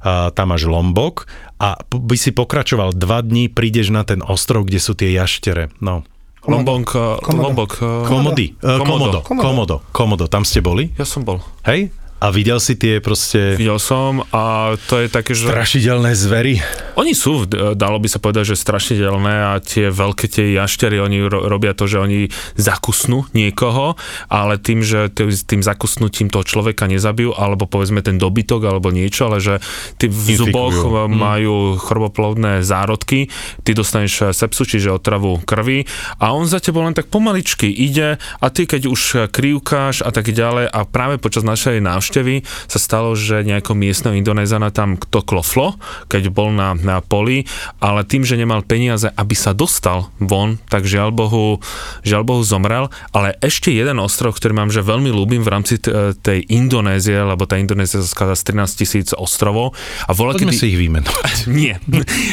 [0.02, 1.30] a tam máš Lombok
[1.62, 5.70] a by si pokračoval dva dní, prídeš na ten ostrov, kde sú tie jaštere.
[5.78, 6.02] No.
[6.46, 6.94] Lombok,
[7.26, 7.72] Lombok,
[8.06, 10.94] Komody, Komodo, Komodo, Komodo, tam ste boli?
[10.94, 11.42] Ja som bol.
[11.66, 11.90] Hej?
[12.26, 13.54] A videl si tie proste...
[13.54, 15.46] Videl som a to je také, že...
[15.46, 16.58] Strašidelné zvery.
[16.98, 17.46] Oni sú,
[17.78, 21.86] dalo by sa povedať, že strašidelné a tie veľké tie jaštery, oni ro- robia to,
[21.86, 22.26] že oni
[22.58, 23.94] zakusnú niekoho,
[24.26, 29.38] ale tým, že tým zakusnutím toho človeka nezabijú, alebo povedzme ten dobytok alebo niečo, ale
[29.38, 29.62] že
[29.94, 31.06] ty v zuboch hmm.
[31.06, 33.30] majú chroboplodné zárodky,
[33.62, 35.86] ty dostaneš sepsu, čiže otravu krvi
[36.18, 40.34] a on za tebou len tak pomaličky ide a ty keď už krivkáš a tak
[40.34, 45.20] ďalej a práve počas našej návštevy návštevy sa stalo, že nejakého miestneho Indonézana tam to
[45.20, 45.76] kloflo,
[46.08, 47.44] keď bol na, na poli,
[47.76, 51.60] ale tým, že nemal peniaze, aby sa dostal von, tak žiaľ Bohu,
[52.00, 52.88] žiaľ Bohu zomrel.
[53.12, 55.92] Ale ešte jeden ostrov, ktorý mám že veľmi ľúbim v rámci t-
[56.24, 59.76] tej Indonézie, lebo tá Indonézia sa skladá z 13 tisíc ostrovov.
[60.08, 60.56] A vola, kedy...
[60.56, 61.36] si ich vymenovať.
[61.58, 61.76] Nie,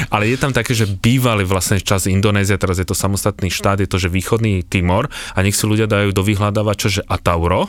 [0.08, 3.90] ale je tam také, že bývali vlastne čas Indonézia, teraz je to samostatný štát, je
[3.90, 7.68] to, že východný Timor a nech si ľudia dajú do vyhľadávača, že Atauro.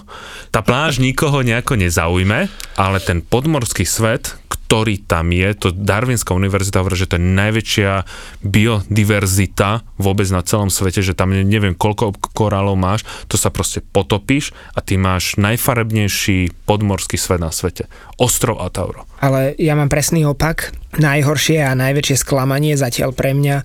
[0.54, 6.32] Tá pláž nikoho nejako nez zaujme, ale ten podmorský svet, ktorý tam je, to Darwinská
[6.32, 7.92] univerzita hovorí, že to je najväčšia
[8.40, 14.56] biodiverzita vôbec na celom svete, že tam neviem koľko korálov máš, to sa proste potopíš
[14.72, 17.92] a ty máš najfarebnejší podmorský svet na svete.
[18.16, 19.04] Ostrov Atauro.
[19.20, 20.72] Ale ja mám presný opak.
[20.94, 23.56] Najhoršie a najväčšie sklamanie zatiaľ pre mňa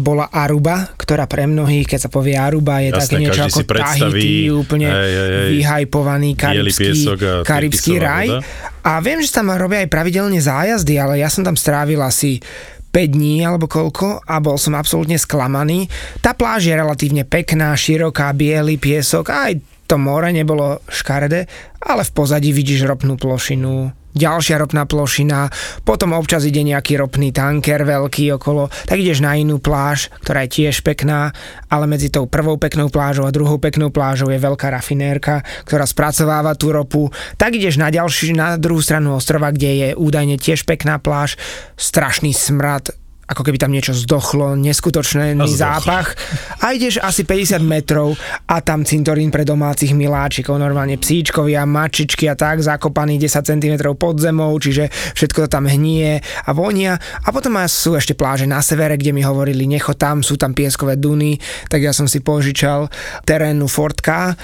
[0.00, 4.48] bola Aruba, ktorá pre mnohých, keď sa povie Aruba, je Jasne, také niečo ako Tahiti,
[4.48, 5.48] úplne hej, hej, hej.
[5.60, 7.04] vyhajpovaný karibský,
[7.44, 8.40] karibský raj.
[8.84, 12.44] A viem, že tam robia aj pravidelne zájazdy, ale ja som tam strávil asi
[12.92, 15.90] 5 dní alebo koľko a bol som absolútne sklamaný.
[16.20, 21.48] Tá pláž je relatívne pekná, široká, biely piesok, aj to more nebolo škaredé,
[21.82, 25.50] ale v pozadí vidíš ropnú plošinu, ďalšia ropná plošina,
[25.82, 30.62] potom občas ide nejaký ropný tanker veľký okolo, tak ideš na inú pláž, ktorá je
[30.62, 31.34] tiež pekná,
[31.68, 36.54] ale medzi tou prvou peknou plážou a druhou peknou plážou je veľká rafinérka, ktorá spracováva
[36.54, 40.96] tú ropu, tak ideš na ďalší, na druhú stranu ostrova, kde je údajne tiež pekná
[41.02, 41.36] pláž,
[41.76, 46.12] strašný smrad, ako keby tam niečo zdochlo, neskutočný zápach.
[46.60, 52.36] A ideš asi 50 metrov a tam cintorín pre domácich miláčikov, normálne psíčkovia, mačičky a
[52.36, 57.00] tak, zakopaný 10 cm pod zemou, čiže všetko to tam hnie a vonia.
[57.24, 61.00] A potom sú ešte pláže na severe, kde mi hovorili, necho tam, sú tam pieskové
[61.00, 61.40] duny,
[61.72, 62.92] tak ja som si požičal
[63.24, 64.36] terénu Fortka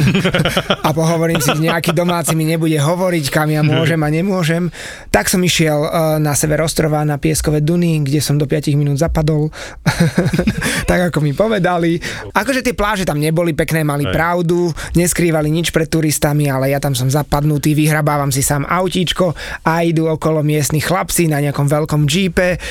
[0.86, 4.72] a pohovorím si, nejaký domáci mi nebude hovoriť, kam ja môžem a nemôžem,
[5.12, 5.90] tak som išiel eh,
[6.22, 9.50] na sever ostrova na pieskové duny, kde som do 5 minút zapadol,
[10.90, 11.98] tak ako mi povedali.
[12.32, 14.14] Akože tie pláže tam neboli pekné, mali Aj.
[14.14, 19.34] pravdu, neskrývali nič pred turistami, ale ja tam som zapadnutý, vyhrabávam si sám autíčko
[19.66, 22.62] a idú okolo miestni chlapci na nejakom veľkom džípe,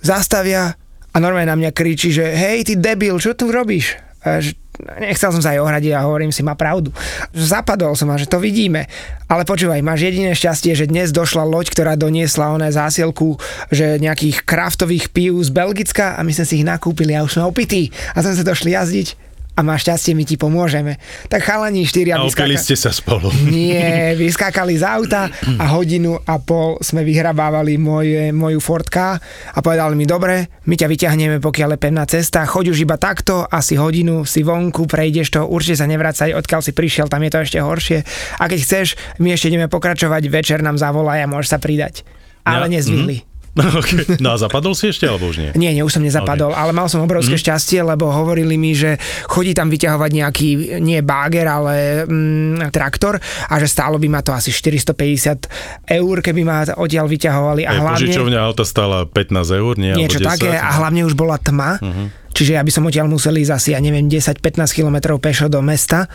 [0.00, 0.72] zastavia
[1.10, 4.09] a normálne na mňa kričí, že hej, ty debil, čo tu robíš?
[4.20, 4.52] E,
[5.00, 6.92] nechcel som sa aj ohradiť a hovorím si, má pravdu.
[7.32, 8.88] Zapadol som a že to vidíme.
[9.28, 13.36] Ale počúvaj, máš jediné šťastie, že dnes došla loď, ktorá doniesla oné zásielku,
[13.72, 17.48] že nejakých kraftových pív z Belgicka a my sme si ich nakúpili a už sme
[17.48, 19.29] opití a sme sa došli jazdiť
[19.60, 20.96] a máš šťastie, my ti pomôžeme.
[21.28, 23.28] Tak chalani štyria A opili vyskáka- ste sa spolu.
[23.52, 29.58] Nie, vyskákali z auta a hodinu a pol sme vyhrabávali moje, moju Ford K a
[29.58, 33.76] povedali mi, dobre, my ťa vyťahneme, pokiaľ je pevná cesta, choď už iba takto, asi
[33.76, 37.58] hodinu si vonku, prejdeš to, určite sa nevracaj, odkiaľ si prišiel, tam je to ešte
[37.60, 37.98] horšie.
[38.36, 38.86] A keď chceš,
[39.18, 42.08] my ešte ideme pokračovať, večer nám zavolaj a môžeš sa pridať.
[42.40, 43.28] Ale Ja- nezvihli.
[43.50, 44.22] Okay.
[44.22, 45.50] No a zapadol si ešte, alebo už nie?
[45.58, 46.60] Nie, nie, už som nezapadol, okay.
[46.62, 47.42] ale mal som obrovské mm.
[47.42, 48.94] šťastie, lebo hovorili mi, že
[49.26, 54.30] chodí tam vyťahovať nejaký, nie báger, ale mm, traktor a že stálo by ma to
[54.30, 55.50] asi 450
[55.90, 57.66] eur, keby ma odtiaľ vyťahovali.
[57.66, 59.92] A Hej, hlavne, Požičovňa auta stála 15 eur, nie?
[59.98, 60.34] niečo alebo 10.
[60.38, 62.04] také a hlavne už bola tma, Mhm.
[62.30, 66.06] čiže ja by som odtiaľ musel ísť asi, ja neviem, 10-15 km pešo do mesta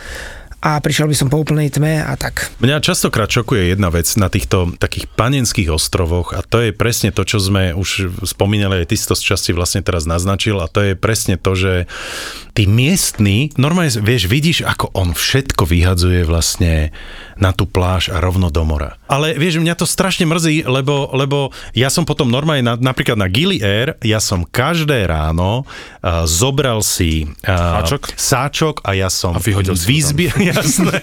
[0.66, 2.50] a prišiel by som po úplnej tme a tak.
[2.58, 7.22] Mňa častokrát šokuje jedna vec na týchto takých panenských ostrovoch a to je presne to,
[7.22, 10.82] čo sme už spomínali, aj ty si to z časti vlastne teraz naznačil a to
[10.82, 11.86] je presne to, že
[12.58, 16.90] tí miestni, normálne vieš, vidíš, ako on všetko vyhadzuje vlastne
[17.36, 18.96] na tú pláž a rovno do mora.
[19.06, 23.28] Ale vieš, mňa to strašne mrzí, lebo, lebo ja som potom normálne, na, napríklad na
[23.28, 28.02] Gili Air, ja som každé ráno uh, zobral si uh, Sáčok?
[28.16, 30.98] sáčok a ja som A vyhodil si ho vyzbie, jasné,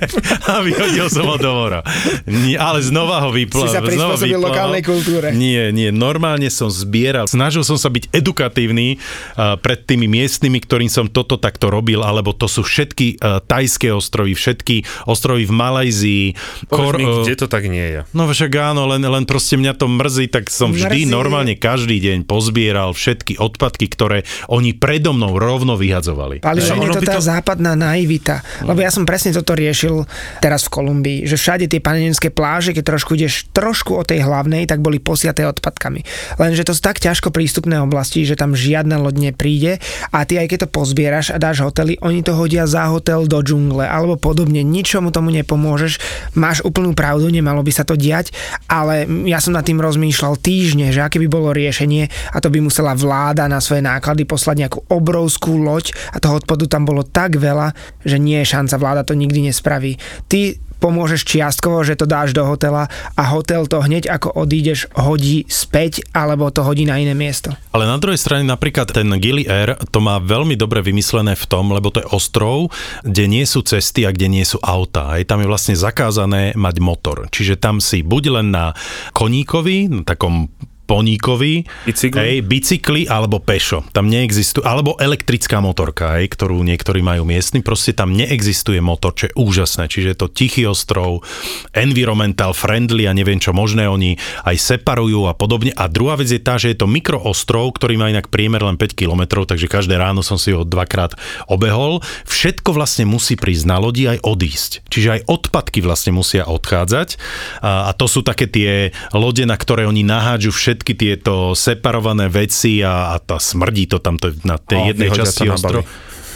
[0.50, 1.86] a vyhodil som ho do mora.
[2.26, 4.50] Nie, ale znova ho vypla, Si sa znova vyplaval.
[4.50, 5.32] lokálnej kultúre.
[5.32, 7.30] Nie, nie, normálne som zbieral.
[7.30, 12.34] Snažil som sa byť edukatívny uh, pred tými miestnymi, ktorým som toto takto robil, alebo
[12.34, 16.23] to sú všetky uh, tajské ostrovy, všetky ostrovy v Malajzii.
[16.72, 18.00] Povedz mi, uh, kde to tak nie je.
[18.16, 21.12] No však áno, len, len proste mňa to mrzí, tak som vždy Mrzí.
[21.12, 26.46] normálne každý deň pozbieral všetky odpadky, ktoré oni predo mnou rovno vyhadzovali.
[26.46, 28.46] Ale že je to tá západná naivita.
[28.64, 30.08] Lebo ja som presne toto riešil
[30.40, 34.70] teraz v Kolumbii, že všade tie panenské pláže, keď trošku ideš trošku od tej hlavnej,
[34.70, 36.06] tak boli posiaté odpadkami.
[36.38, 39.82] Lenže to sú tak ťažko prístupné oblasti, že tam žiadna loď nepríde
[40.14, 43.40] a ty aj keď to pozbieraš a dáš hotely, oni to hodia za hotel do
[43.42, 44.62] džungle alebo podobne.
[44.62, 46.12] Ničomu tomu nepomôžeš.
[46.36, 48.34] Máš úplnú pravdu, nemalo by sa to diať,
[48.65, 52.60] ale ja som nad tým rozmýšľal týždne, že aké by bolo riešenie a to by
[52.60, 57.38] musela vláda na svoje náklady poslať nejakú obrovskú loď a toho odpadu tam bolo tak
[57.38, 59.97] veľa, že nie je šanca, vláda to nikdy nespraví.
[60.28, 65.48] Ty pomôžeš čiastkovo, že to dáš do hotela a hotel to hneď ako odídeš hodí
[65.48, 67.56] späť alebo to hodí na iné miesto.
[67.72, 71.72] Ale na druhej strane napríklad ten Gili Air to má veľmi dobre vymyslené v tom,
[71.72, 72.67] lebo to je ostrov,
[73.08, 75.15] kde nie sú cesty a kde nie sú autá.
[75.15, 77.32] Aj tam je vlastne zakázané mať motor.
[77.32, 78.76] Čiže tam si buď len na
[79.15, 80.52] koníkovi, na takom
[80.93, 82.17] poníkovi, Bicykli?
[82.21, 83.82] hej, bicykli alebo pešo.
[83.89, 89.34] Tam neexistuje, alebo elektrická motorka, hej, ktorú niektorí majú miestni, proste tam neexistuje motor, čo
[89.34, 89.89] je úžasné.
[89.89, 91.25] Čiže je to tichý ostrov,
[91.73, 95.73] environmental friendly a neviem čo možné, oni aj separujú a podobne.
[95.73, 98.93] A druhá vec je tá, že je to mikroostrov, ktorý má inak priemer len 5
[98.93, 101.17] km, takže každé ráno som si ho dvakrát
[101.49, 102.06] obehol.
[102.29, 104.86] Všetko vlastne musí prísť na lodi aj odísť.
[104.93, 107.17] Čiže aj odpadky vlastne musia odchádzať.
[107.65, 110.53] A, a to sú také tie lode, na ktoré oni nahádžu
[110.84, 115.10] všetky tieto separované veci a, a tá smrdí to tam to na tej O, jednej
[115.15, 115.88] časti ostrova.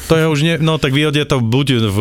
[0.07, 1.99] To je už nie, no tak vyhodia to buď v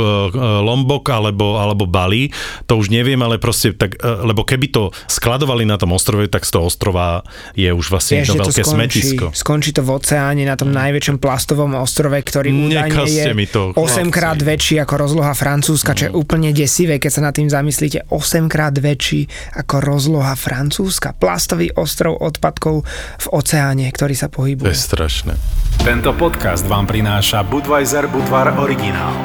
[0.62, 2.30] Lombok alebo, alebo Bali,
[2.70, 6.46] to už neviem, ale proste tak, e, lebo keby to skladovali na tom ostrove, tak
[6.46, 7.26] z toho ostrova
[7.58, 9.26] je už vlastne Vieš, to veľké skončí, smetisko.
[9.34, 14.10] skončí to v oceáne na tom najväčšom plastovom ostrove, ktorý údajne je mi to, 8
[14.14, 18.06] krát väčší ako rozloha Francúzska, čo je úplne desivé, keď sa nad tým zamyslíte.
[18.12, 19.26] 8 krát väčší
[19.58, 21.16] ako rozloha Francúzska.
[21.16, 22.84] Plastový ostrov odpadkov
[23.18, 24.70] v oceáne, ktorý sa To pohybuje.
[24.70, 25.34] je strašné.
[25.80, 29.16] Tento podcast vám prináša Budweiser Budvar Originál.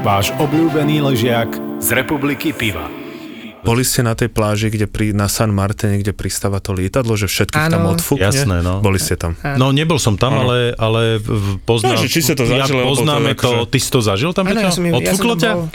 [0.00, 1.48] Váš obľúbený ležiak
[1.80, 2.84] z republiky piva.
[3.60, 7.24] Boli ste na tej pláži, kde pri, na San Martine, kde pristáva to lietadlo, že
[7.24, 7.96] všetkých tam Áno.
[7.96, 8.28] odfúkne?
[8.28, 8.80] Jasné, no.
[8.80, 9.40] Boli ste tam.
[9.56, 12.76] No nebol som tam, ale, ale v- poznám, No, že či ste to ja zažili,
[12.78, 14.60] to poznáme je to, akože- ty si to zažil tam, Peťo?
[14.60, 15.72] ja som, ja som tam bol.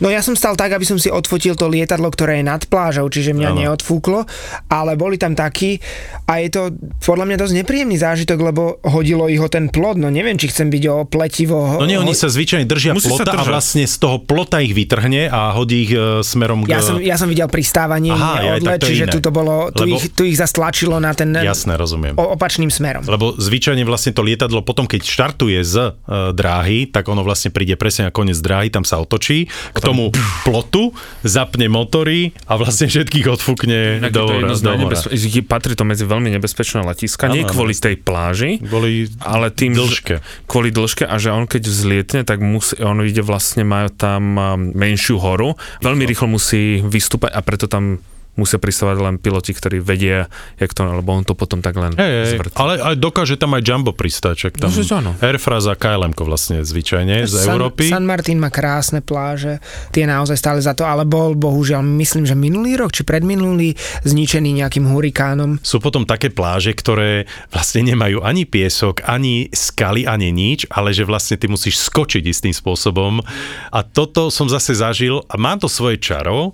[0.00, 3.08] No ja som stal tak, aby som si odfotil to lietadlo, ktoré je nad plážou,
[3.08, 3.58] čiže mňa Áno.
[3.64, 4.28] neodfúklo,
[4.68, 5.80] ale boli tam takí
[6.26, 6.62] a je to
[7.00, 10.68] podľa mňa dosť nepríjemný zážitok, lebo hodilo ich o ten plod, no neviem, či chcem
[10.68, 11.80] byť o pletivo.
[11.80, 15.30] No nie, oni sa zvyčajne držia Musí plota a vlastne z toho plota ich vytrhne
[15.30, 16.74] a hodí ich e, smerom k...
[16.74, 19.70] Ja som, ja som videl pristávanie, Aha, odlet, tak to je čiže tu to bolo,
[19.70, 22.18] tu, Lebo- ich, tu ich zastlačilo na ten Jasné, rozumiem.
[22.18, 23.06] o, opačným smerom.
[23.06, 27.78] Lebo zvyčajne vlastne to lietadlo potom, keď štartuje z e, dráhy, tak ono vlastne príde
[27.78, 30.10] presne na koniec dráhy, tam sa otočí k tomu
[30.42, 30.90] plotu,
[31.22, 34.70] zapne motory a vlastne všetkých odfúkne Inak je do, to do z mora.
[34.74, 35.14] najnebezpe-
[35.46, 37.30] Patrí to medzi veľmi nebezpečné letiska.
[37.30, 40.18] Nie kvôli tej pláži, Kvôli ale tým, dĺžke.
[40.50, 44.42] Kvôli dĺžke a že on keď vzlietne, tak musí, on ide vlastne, majú tam um,
[44.74, 45.54] menšiu horu,
[45.86, 48.02] veľmi rýchlo musí vystúpať a preto tam
[48.36, 50.28] musia pristávať len piloti, ktorí vedia,
[50.60, 52.56] jak to, lebo on to potom tak len hej, zvrtí.
[52.56, 55.12] ale aj dokáže tam aj Jumbo pristať, čak tam No, že áno.
[55.24, 57.88] Airfraz a KLM vlastne zvyčajne z San, Európy.
[57.88, 59.58] San Martin má krásne pláže,
[59.90, 63.72] tie naozaj stále za to, ale bol bohužiaľ, myslím, že minulý rok, či predminulý,
[64.04, 65.58] zničený nejakým hurikánom.
[65.64, 71.08] Sú potom také pláže, ktoré vlastne nemajú ani piesok, ani skaly, ani nič, ale že
[71.08, 73.24] vlastne ty musíš skočiť istým spôsobom.
[73.72, 76.52] A toto som zase zažil a má to svoje čaro.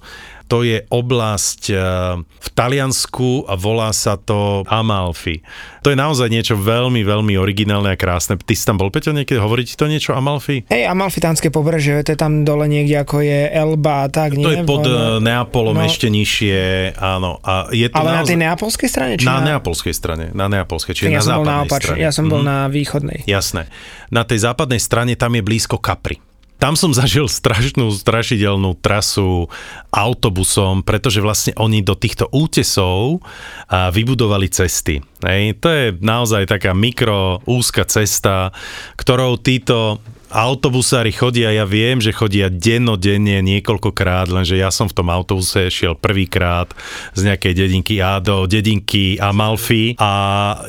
[0.52, 1.80] To je oblasť eh,
[2.20, 5.40] v Taliansku a volá sa to Amalfi.
[5.80, 8.36] To je naozaj niečo veľmi, veľmi originálne a krásne.
[8.36, 9.34] Ty si tam bol, Peťo, niekedy?
[9.34, 10.62] Hovorí ti to niečo Amalfi?
[10.66, 14.44] Hej, Amalfitánske pobrežie, to je tam dole niekde, ako je Elba a tak, nie?
[14.44, 15.82] To je pod eh, Neapolom No.
[15.82, 16.56] ešte nižšie,
[16.94, 17.40] áno.
[17.40, 18.28] A je to Ale na naozaj...
[18.28, 19.12] tej neapolskej strane?
[19.16, 22.04] Či Na neapolskej strane, na neapolskej, čiže ja na na západnej opačnej, strane.
[22.04, 22.46] ja som bol Mhm.
[22.46, 23.18] na východnej.
[23.24, 23.62] Jasné.
[24.08, 26.20] Na tej západnej strane tam je blízko Capri.
[26.62, 29.50] Tam som zažil strašnú, strašidelnú trasu
[29.90, 33.18] autobusom, pretože vlastne oni do týchto útesov
[33.66, 35.02] vybudovali cesty.
[35.26, 38.54] Hej, to je naozaj taká mikro, úzka cesta,
[38.94, 39.98] ktorou títo
[40.32, 45.94] autobusári chodia, ja viem, že chodia dennodenne niekoľkokrát, lenže ja som v tom autobuse šiel
[45.94, 46.72] prvýkrát
[47.12, 50.10] z nejakej dedinky A do dedinky Amalfi a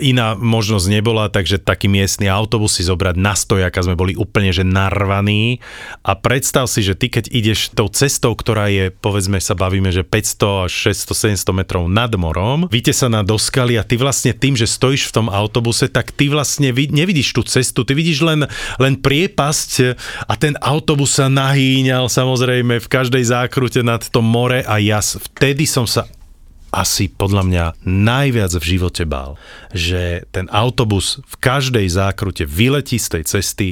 [0.03, 4.67] iná možnosť nebola, takže taký miestny autobus si zobrať na stojaka sme boli úplne že
[4.67, 5.63] narvaní.
[6.03, 10.03] A predstav si, že ty keď ideš tou cestou, ktorá je, povedzme sa bavíme, že
[10.03, 14.67] 500 až 600, 700 metrov nad morom, vytesaná do skaly a ty vlastne tým, že
[14.67, 18.49] stojíš v tom autobuse, tak ty vlastne vid- nevidíš tú cestu, ty vidíš len,
[18.81, 18.93] len
[19.53, 19.71] priepasť
[20.25, 25.69] a ten autobus sa nahýňal samozrejme v každej zákrute nad to more a ja vtedy
[25.69, 26.09] som sa
[26.73, 29.37] asi podľa mňa najviac v živote bál,
[29.69, 33.67] že ten autobus v každej zákrute vyletí z tej cesty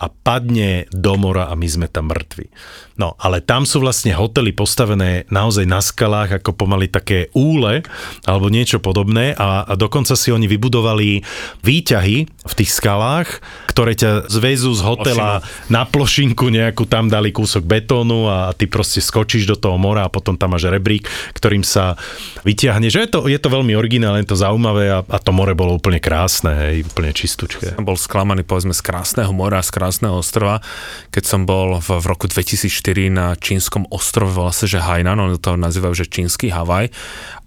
[0.00, 2.48] a padne do mora a my sme tam mŕtvi.
[2.96, 7.84] No, ale tam sú vlastne hotely postavené naozaj na skalách ako pomaly také úle
[8.24, 11.20] alebo niečo podobné a, a dokonca si oni vybudovali
[11.60, 17.68] výťahy v tých skalách, ktoré ťa zväzú z hotela na plošinku nejakú, tam dali kúsok
[17.68, 21.04] betónu a ty proste skočíš do toho mora a potom tam máš rebrík,
[21.36, 22.00] ktorým sa
[22.46, 22.86] vyťahne.
[22.86, 25.74] Že je to, je to veľmi originálne, je to zaujímavé a, a to more bolo
[25.74, 27.74] úplne krásne, hej, úplne čistúčké.
[27.74, 30.62] Som bol sklamaný povedzme z krásneho mora, z krásneho ostrova,
[31.10, 35.42] keď som bol v, v roku 2004 na čínskom ostrove, volá sa, že Hainan, oni
[35.42, 36.94] to nazývajú, že čínsky Havaj,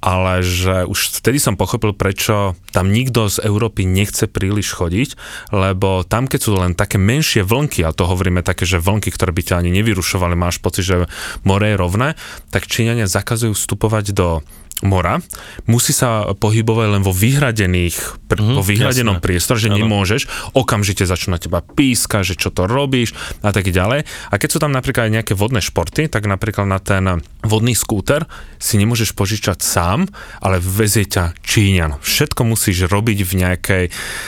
[0.03, 5.15] ale že už vtedy som pochopil, prečo tam nikto z Európy nechce príliš chodiť,
[5.55, 9.31] lebo tam, keď sú len také menšie vlnky, a to hovoríme také, že vlnky, ktoré
[9.31, 10.95] by ťa ani nevyrušovali, máš pocit, že
[11.43, 12.07] more je rovné,
[12.51, 14.39] tak Číňania zakazujú vstupovať do
[14.81, 15.19] mora,
[15.65, 19.25] musí sa pohybovať len vo vyhradených, pr- Mhm, vo vyhradenom jasné.
[19.25, 19.77] priestore, že Áno.
[19.77, 20.21] nemôžeš,
[20.53, 23.11] okamžite začnú na teba píska, že čo to robíš
[23.41, 24.03] a tak ďalej.
[24.05, 27.03] A keď sú tam napríklad aj nejaké vodné športy, tak napríklad na ten
[27.41, 28.23] vodný skúter
[28.55, 30.07] si nemôžeš požičať sám,
[30.39, 31.99] ale vezie ťa Číňan.
[31.99, 33.83] Všetko musíš robiť v nejakej,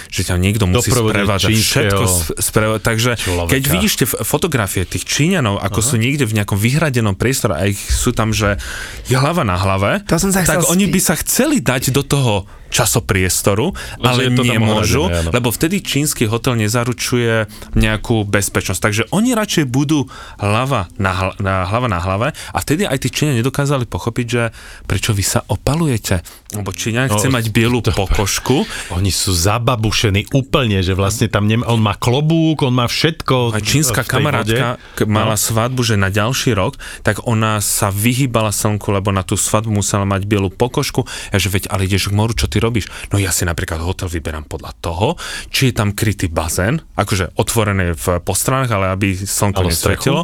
[0.07, 1.51] že ťa niekto musí sprevádzať.
[1.53, 2.03] Všetko
[2.37, 2.83] sprevádzať.
[2.83, 3.51] Takže človeka.
[3.51, 7.79] keď vidíš tie fotografie tých Číňanov, ako sú niekde v nejakom vyhradenom priestore a ich
[7.79, 8.59] sú tam, že
[9.07, 12.45] je hlava na hlave, To som sa tak oni by sa chceli dať do toho
[12.72, 15.36] časopriestoru, ale je to tam nemôžu, ohradené, áno.
[15.36, 17.45] lebo vtedy čínsky hotel nezaručuje
[17.76, 18.80] nejakú bezpečnosť.
[18.82, 20.07] Takže oni radšej budú
[20.39, 24.43] hlava na, hl- na, hlava na hlave a vtedy aj tí Číňania nedokázali pochopiť, že
[24.88, 26.24] prečo vy sa opalujete.
[26.51, 28.63] Lebo Číňan No, chce mať bielu pokožku.
[28.95, 33.51] Oni sú zababušení úplne, že vlastne tam nem, on má klobúk, on má všetko.
[33.51, 35.11] A čínska kamarátka vode.
[35.11, 35.39] mala No.
[35.39, 40.03] svadbu, že na ďalší rok, tak ona sa vyhýbala slnku, lebo na tú svadbu musela
[40.07, 41.03] mať bielu pokožku.
[41.34, 42.86] Ja že veď, ale ideš k moru, čo ty robíš?
[43.09, 45.18] No ja si napríklad hotel vyberám podľa toho,
[45.49, 50.22] či je tam krytý bazén, akože otvorený v postranách, ale aby slnko Ale nesvetilo,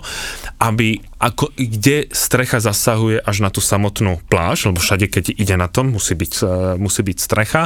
[0.61, 5.65] aby ako, kde strecha zasahuje až na tú samotnú pláž, lebo všade, keď ide na
[5.65, 7.65] tom, musí byť, e, musí byť strecha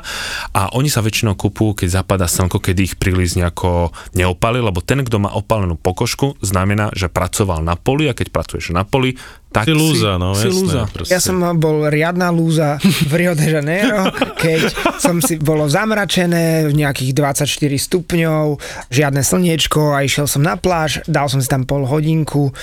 [0.56, 5.04] a oni sa väčšinou kúpujú, keď zapadá slnko, keď ich príliš nejako neopali, lebo ten,
[5.04, 9.20] kto má opalenú pokožku, znamená, že pracoval na poli a keď pracuješ na poli,
[9.52, 10.82] tak Si lúza, no, si jasné, lúza.
[10.88, 11.12] proste.
[11.12, 14.08] Ja som bol riadna lúza v Rio de Janeiro,
[14.40, 18.56] keď som si bolo zamračené v nejakých 24 stupňov,
[18.88, 22.56] žiadne slniečko a išiel som na pláž, dal som si tam pol hodinku,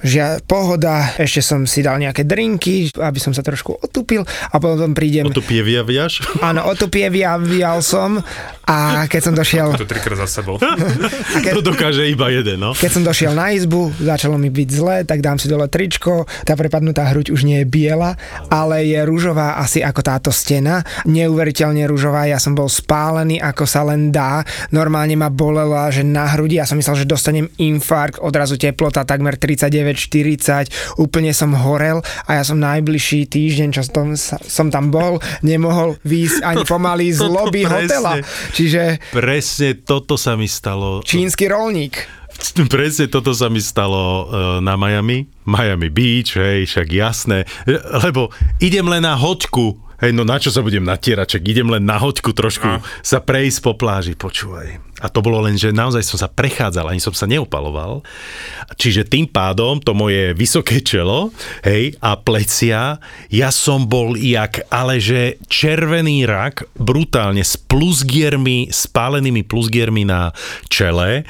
[0.00, 4.96] Žia, pohoda, ešte som si dal nejaké drinky, aby som sa trošku otupil a potom
[4.96, 5.28] prídem...
[5.28, 6.24] Otupievia viaš?
[6.48, 8.16] Áno, otupievia vial som
[8.64, 9.68] a keď som došiel...
[9.76, 10.56] To trikrát za sebou.
[11.44, 12.72] keď- To dokáže iba jeden, no.
[12.72, 16.56] Keď som došiel na izbu, začalo mi byť zle, tak dám si dole tričko, tá
[16.56, 18.16] prepadnutá hruď už nie je biela,
[18.48, 23.84] ale je rúžová asi ako táto stena, neuveriteľne rúžová, ja som bol spálený ako sa
[23.84, 24.40] len dá,
[24.70, 29.36] normálne ma bolela, že na hrudi, ja som myslel, že dostanem infarkt, odrazu teplota takmer
[29.92, 35.96] 39-40, úplne som horel a ja som najbližší týždeň, čo som, som tam bol, nemohol
[36.02, 37.74] výjsť ani pomaly z lobby presne.
[37.86, 38.12] hotela.
[38.52, 41.02] Čiže Presne toto sa mi stalo.
[41.02, 42.00] čínsky rolník.
[42.72, 44.24] Presne toto sa mi stalo e,
[44.64, 45.28] na Miami.
[45.44, 47.44] Miami Beach, hej, však jasné.
[47.66, 49.76] E, Lebo idem len na hoďku.
[50.00, 52.80] Hej, no na čo sa budem natierať, čak idem len na hoďku trošku No.
[53.04, 54.80] sa prejsť po pláži, počúvaj.
[55.00, 58.04] A to bolo len, že naozaj som sa prechádzal, ani som sa neopaloval.
[58.76, 61.32] Čiže tým pádom to moje vysoké čelo,
[61.64, 63.00] hej, a plecia,
[63.32, 70.36] ja som bol jak, ale že červený rak, brutálne s plusgiermi, spálenými plusgiermi na
[70.68, 71.24] čele,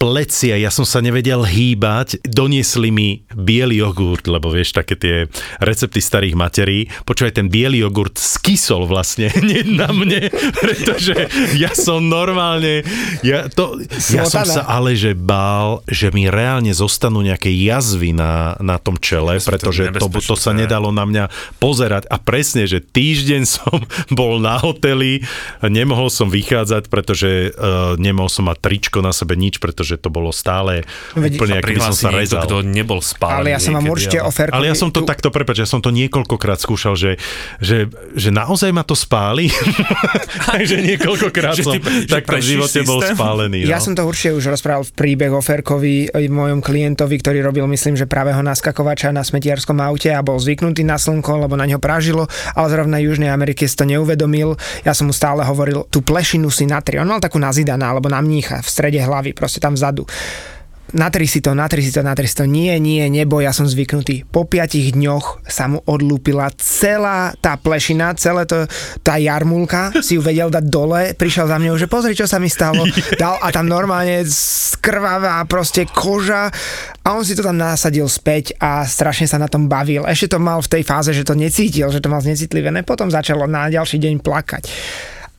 [0.00, 5.16] plecia, ja som sa nevedel hýbať, doniesli mi biely jogurt, lebo vieš, také tie
[5.60, 6.88] recepty starých materí.
[7.04, 12.80] Počúvaj, ten biely jogurt skysol vlastne hneď na mne, pretože ja som normálne,
[13.20, 13.76] ja, to,
[14.08, 18.96] ja som sa ale že bál, že mi reálne zostanú nejaké jazvy na, na tom
[18.96, 21.24] čele, to pretože to, to sa nedalo na mňa
[21.60, 22.08] pozerať.
[22.08, 25.20] A presne, že týždeň som bol na hoteli,
[25.60, 30.30] nemohol som vychádzať, pretože uh, nemohol som mať tričko na sebe, nič, pretože to bolo
[30.30, 30.84] stále
[31.14, 32.42] Veď- úplne, ako by som sa niekto, rezal.
[32.44, 34.54] kto nebol spálený Ale ja som vám určite ale- oferkovi...
[34.54, 37.16] Ale ja som to tu- takto, prepač, ja som to niekoľkokrát skúšal, že,
[37.58, 39.48] že, že naozaj ma to spáli.
[40.50, 43.16] Takže niekoľkokrát Že som ty- že takto v živote bol systém?
[43.16, 43.58] spálený.
[43.64, 43.70] No.
[43.70, 47.64] Ja som to určite už rozprával v príbeh o Ferkovi, e, mojom klientovi, ktorý robil,
[47.66, 51.78] myslím, že pravého naskakovača na smetiarskom aute a bol zvyknutý na slnko, lebo na ňo
[51.78, 54.54] pražilo, ale zrovna Južnej Amerike si to neuvedomil.
[54.82, 56.98] Ja som mu stále hovoril, tú plešinu si natri.
[56.98, 60.04] On mal takú nazidana, alebo na mnícha v strede hlavy, proste tam vzadu.
[60.90, 62.50] Natri si to, natri si to, natri si to.
[62.50, 64.26] Nie, nie, nebo, ja som zvyknutý.
[64.26, 68.66] Po piatich dňoch sa mu odlúpila celá tá plešina, celé to,
[69.06, 72.50] tá jarmulka, si ju vedel dať dole, prišiel za mňou, že pozri, čo sa mi
[72.50, 72.82] stalo.
[73.14, 76.50] Dal a tam normálne skrvavá proste koža
[77.06, 80.02] a on si to tam nasadil späť a strašne sa na tom bavil.
[80.10, 83.46] Ešte to mal v tej fáze, že to necítil, že to mal znecitlivené, potom začalo
[83.46, 84.66] na ďalší deň plakať.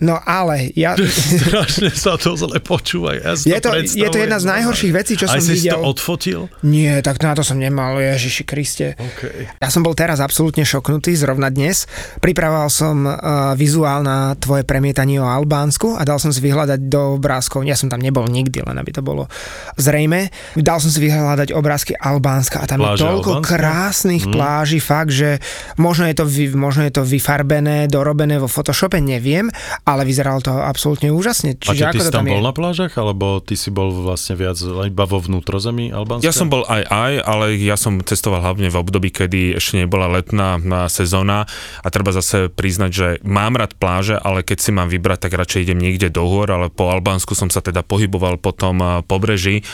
[0.01, 0.97] No ale ja...
[1.45, 3.13] Strašne sa to zle počúva.
[3.15, 5.69] Ja si Je to, je to jedna z najhorších vecí, čo Aj som si si
[5.69, 5.77] videl.
[5.77, 6.39] to odfotil?
[6.65, 8.97] Nie, tak na to som nemal, Ježiši Kriste.
[8.97, 9.45] Okay.
[9.61, 11.85] Ja som bol teraz absolútne šoknutý, zrovna dnes.
[12.17, 13.13] Pripravoval som uh,
[13.53, 17.85] vizuál na tvoje premietanie o Albánsku a dal som si vyhľadať do obrázkov, ja som
[17.85, 19.29] tam nebol nikdy, len aby to bolo
[19.77, 20.33] zrejme.
[20.57, 23.49] Dal som si vyhľadať obrázky Albánska a tam Pláže je toľko Albánska?
[23.53, 24.33] krásnych Mhm.
[24.33, 25.37] pláží, fakt, že
[25.77, 26.25] možno je, to,
[26.57, 29.45] možno je to vyfarbené, dorobené vo Photoshope, neviem,
[29.91, 31.59] ale vyzeralo to absolútne úžasne.
[31.59, 32.47] A Čiže ty ako si to tam tam bol je?
[32.47, 36.23] na plážach, alebo ty si bol vlastne viac iba vo vnútrozemí Albánska?
[36.23, 40.07] Ja som bol aj aj, ale ja som cestoval hlavne v období, kedy ešte nebola
[40.07, 41.49] letná na sezóna
[41.81, 45.65] a treba zase priznať, že mám rád pláže, ale keď si mám vybrať, tak radšej
[45.65, 49.65] idem niekde do hôr, ale po Albánsku som sa teda pohyboval po tom eh, pobreží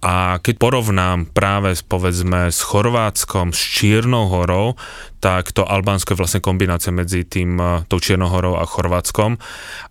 [0.00, 4.78] a keď porovnám práve povedzme s Chorvátskom, s Čiernou horou,
[5.26, 9.42] tak to Albánsko je vlastne kombinácia medzi tým, eh, tou Čiernou horou a Chorvátskom.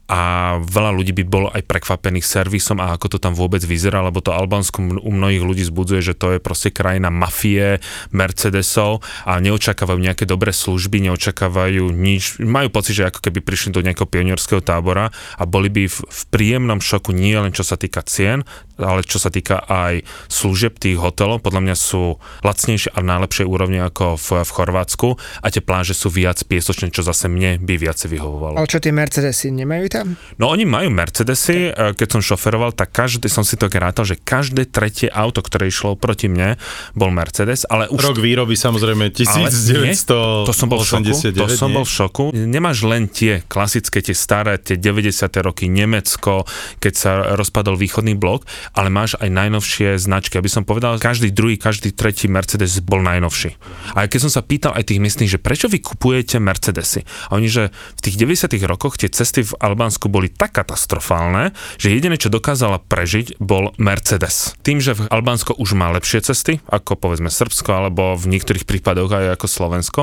[0.06, 0.22] A
[0.62, 4.30] veľa ľudí by bolo aj prekvapených servisom a ako to tam vôbec vyzerá, lebo to
[4.30, 7.82] Albánsko u mnohých ľudí zbudzuje, že to je proste krajina mafie,
[8.14, 13.82] Mercedesov a neočakávajú nejaké dobré služby, neočakávajú nič, majú pocit, že ako keby prišli do
[13.82, 15.10] nejakého pionierského tábora
[15.42, 18.46] a boli by v, v príjemnom šoku nie len čo sa týka cien,
[18.78, 23.50] ale čo sa týka aj služieb tých hotelov, podľa mňa sú lacnejšie a na lepšej
[23.50, 27.76] úrovni ako v, v Chorvátsku a tie pláže sú viac piesočné, čo zase mne by
[27.80, 28.56] viacej vyhovovalo.
[28.60, 30.08] Ale čo tie Mercedesy, nemajú tam?
[30.42, 34.16] No oni majú Mercedesy, e, keď som šoferoval, tak každý, som si to rátal, že
[34.20, 36.56] každé tretie auto, ktoré išlo proti mne,
[36.96, 38.12] bol Mercedes, ale už...
[38.12, 40.48] Rok výroby samozrejme Ale nie, 1989.
[40.48, 42.24] to som bol v šoku, to som bol v šoku.
[42.34, 45.28] Nemáš len tie klasické, tie staré, tie 90.
[45.44, 46.48] roky, Nemecko,
[46.80, 50.40] keď sa rozpadol východný blok, ale máš aj najnovšie značky.
[50.40, 53.56] Aby som povedal, každý druhý, každý tretí Mercedes bol najnovší.
[53.94, 57.06] A keď som sa pýtal aj tých miestnych, že prečo vy kupujete Mercedesy?
[57.30, 58.58] A oni, že v tých 90.
[58.66, 64.58] rokoch tie cesty v Albánsku boli tak katastrofálne, že jediné, čo dokázala prežiť, bol Mercedes.
[64.66, 69.14] Tým, že v Albánsko už má lepšie cesty, ako povedzme Srbsko, alebo v niektorých prípadoch
[69.14, 70.02] aj ako Slovensko,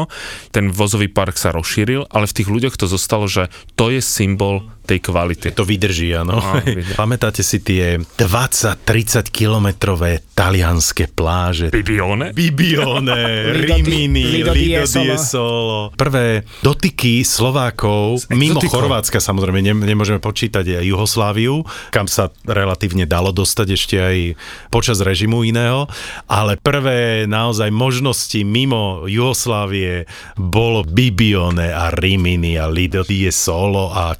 [0.55, 4.71] ten vozový park sa rozšíril, ale v tých ľuďoch to zostalo, že to je symbol
[4.83, 5.55] tej kvality.
[5.55, 6.39] To vydrží, áno.
[6.39, 6.95] No, vydrží.
[7.01, 11.71] Pamätáte si tie 20-30 kilometrové talianské pláže?
[11.71, 12.35] Bibione?
[12.35, 13.21] Bibione,
[13.63, 15.21] Lido Rimini, Lido di Lido di Jesolo.
[15.23, 15.79] Solo.
[15.95, 18.83] Prvé dotyky Slovákov, mimo exotikou.
[18.83, 21.63] Chorvátska samozrejme, ne, nemôžeme počítať aj Jugosláviu,
[21.95, 24.17] kam sa relatívne dalo dostať ešte aj
[24.69, 25.87] počas režimu iného,
[26.27, 30.05] ale prvé naozaj možnosti mimo Jugoslávie
[30.37, 34.13] bolo Bibione a Rimini a Lido di Solo a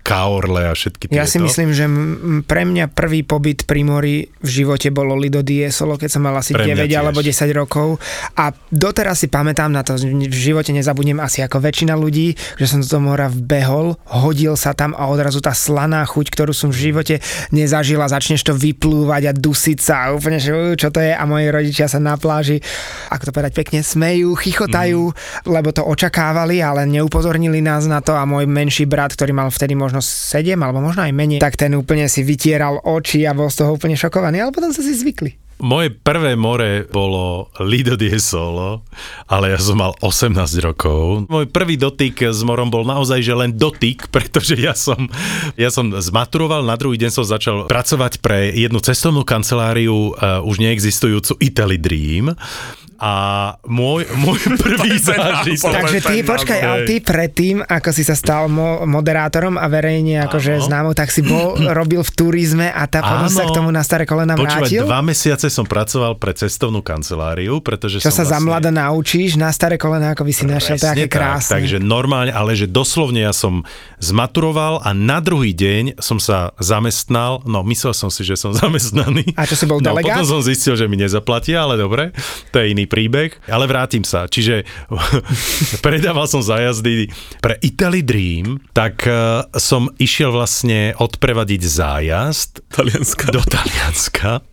[0.53, 1.17] Kaorle a všetky tieto.
[1.17, 5.41] Ja si myslím, že m- pre mňa prvý pobyt pri mori v živote bolo Lido
[5.41, 7.01] di Jesolo, keď som mal asi Pre mňa 9 tiež.
[7.01, 7.97] alebo 10 rokov
[8.35, 12.79] a doteraz si pamätám na to, v živote nezabudnem asi ako väčšina ľudí, že som
[12.79, 16.93] do toho mora vbehol, hodil sa tam a odrazu tá slaná chuť, ktorú som v
[16.93, 17.15] živote
[17.49, 21.23] nezažila, začneš to vyplúvať a dusiť sa a úplne, že "Uj, čo to je a
[21.25, 22.61] moji rodičia sa na pláži,
[23.09, 25.03] ako to povedať pekne, smejú, chichotajú,
[25.47, 29.73] lebo to očakávali, ale neupozornili nás na to a môj menší brat, ktorý mal vtedy
[29.73, 33.63] možno 7 alebo možno aj menej, tak ten úplne si vytieral oči a bol z
[33.63, 35.43] toho úplne šokovaný, ale potom sa si zvykli.
[35.63, 38.83] Moje prvé more bolo Lido di Solo,
[39.31, 41.31] ale ja som mal 18 rokov.
[41.31, 45.07] Môj prvý dotyk s morom bol naozaj, že len dotyk, pretože ja som,
[45.55, 50.59] ja som zmaturoval, na druhý deň som začal pracovať pre jednu cestovnú kanceláriu, uh, už
[50.59, 52.35] neexistujúcu Italy Dream.
[53.03, 53.13] A
[53.67, 55.75] môj, môj prvý zážitok...
[55.75, 60.63] Takže ty, počkaj, ale ty predtým, ako si sa stal mo- moderátorom a verejne akože
[60.63, 64.07] známou, tak si bol, robil v turizme a tá potom sa k tomu na staré
[64.07, 64.83] kolena Počúvať, vrátil?
[64.87, 68.47] dva mesiace som pracoval pre cestovnú kanceláriu, pretože Čo som sa za vlastne...
[68.47, 71.59] mlada naučíš, na staré kolena, ako by si našiel, to je krásne.
[71.59, 73.67] Tak, takže normálne, ale že doslovne ja som
[73.99, 79.35] zmaturoval a na druhý deň som sa zamestnal, no myslel som si, že som zamestnaný.
[79.35, 80.23] A čo si bol no, delegát?
[80.23, 82.15] potom som zistil, že mi nezaplatia, ale dobre,
[82.55, 83.41] to je iný príbeh.
[83.49, 84.69] Ale vrátim sa, čiže
[85.87, 87.09] predával som zájazdy
[87.41, 93.33] pre Italy Dream, tak uh, som išiel vlastne odprevadiť zájazd Talianska.
[93.33, 94.45] do Talianska.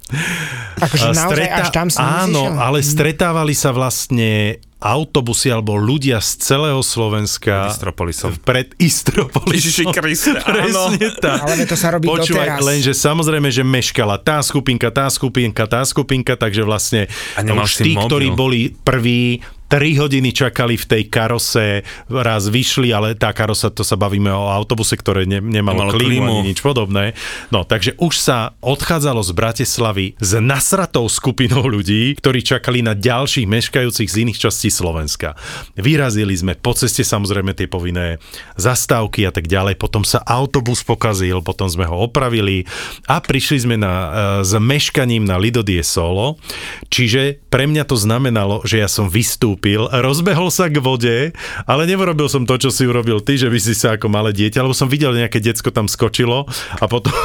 [0.80, 2.58] Akože A naozaj až tam si Áno, išiel?
[2.58, 8.32] ale stretávali sa vlastne autobusy alebo ľudia z celého Slovenska Istropolisom.
[8.40, 9.52] pred Istropolisom.
[9.52, 10.96] Ježiši Kriste, áno.
[10.96, 11.40] Presne tak.
[11.44, 12.64] Ale to sa robí Počúvaj, doteraz.
[12.64, 17.92] lenže samozrejme, že meškala tá skupinka, tá skupinka, tá skupinka, takže vlastne A už tí,
[17.92, 18.08] mobil.
[18.08, 23.86] ktorí boli prví, 3 hodiny čakali v tej karose, raz vyšli, ale tá karosa, to
[23.86, 26.32] sa bavíme o autobuse, ktoré ne, nemalo, Nemalo klímu, klímu.
[26.42, 27.14] ani nič podobné.
[27.54, 33.46] No, takže už sa odchádzalo z Bratislavy s nasratou skupinou ľudí, ktorí čakali na ďalších
[33.46, 35.38] meškajúcich z iných častí Slovenska.
[35.78, 38.18] Vyrazili sme po ceste samozrejme tie povinné
[38.58, 42.66] zastávky a tak ďalej, potom sa autobus pokazil, potom sme ho opravili
[43.06, 44.08] a prišli sme na, e,
[44.42, 46.42] s meškaním na Lido die Solo,
[46.90, 49.59] čiže pre mňa to znamenalo, že ja som vystúpil,
[49.92, 53.74] rozbehol sa k vode, ale neurobil som to, čo si urobil ty, že by si
[53.74, 57.12] sa ako malé dieťa, lebo som videl nejaké decko tam skočilo a potom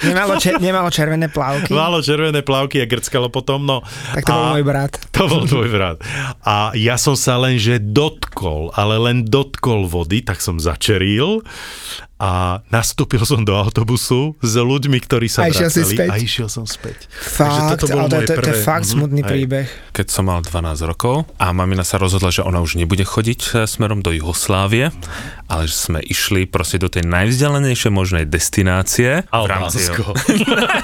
[0.00, 1.68] Nemalo, čer- nemalo červené plavky?
[1.70, 3.84] malo červené plavky a grckalo potom, no.
[4.16, 4.92] Tak to bol a- môj brat.
[5.12, 6.00] To bol tvoj brat.
[6.40, 11.44] A ja som sa len, že dotkol, ale len dotkol vody, tak som začeril
[12.20, 12.30] a
[12.68, 16.08] nastúpil som do autobusu s ľuďmi, ktorí sa A vracali späť?
[16.08, 17.08] a išiel som späť.
[17.08, 19.64] Fakt, ale to, to, to je fakt Mhm, smutný príbeh.
[19.90, 20.52] Keď som mal 12
[20.84, 24.92] rokov a mamina sa rozhodla, že ona už nebude chodiť e, smerom do Jugoslávie,
[25.46, 29.24] ale že sme išli proste do tej najvzdialenejšej možnej destinácie.
[29.26, 30.12] Albánsko.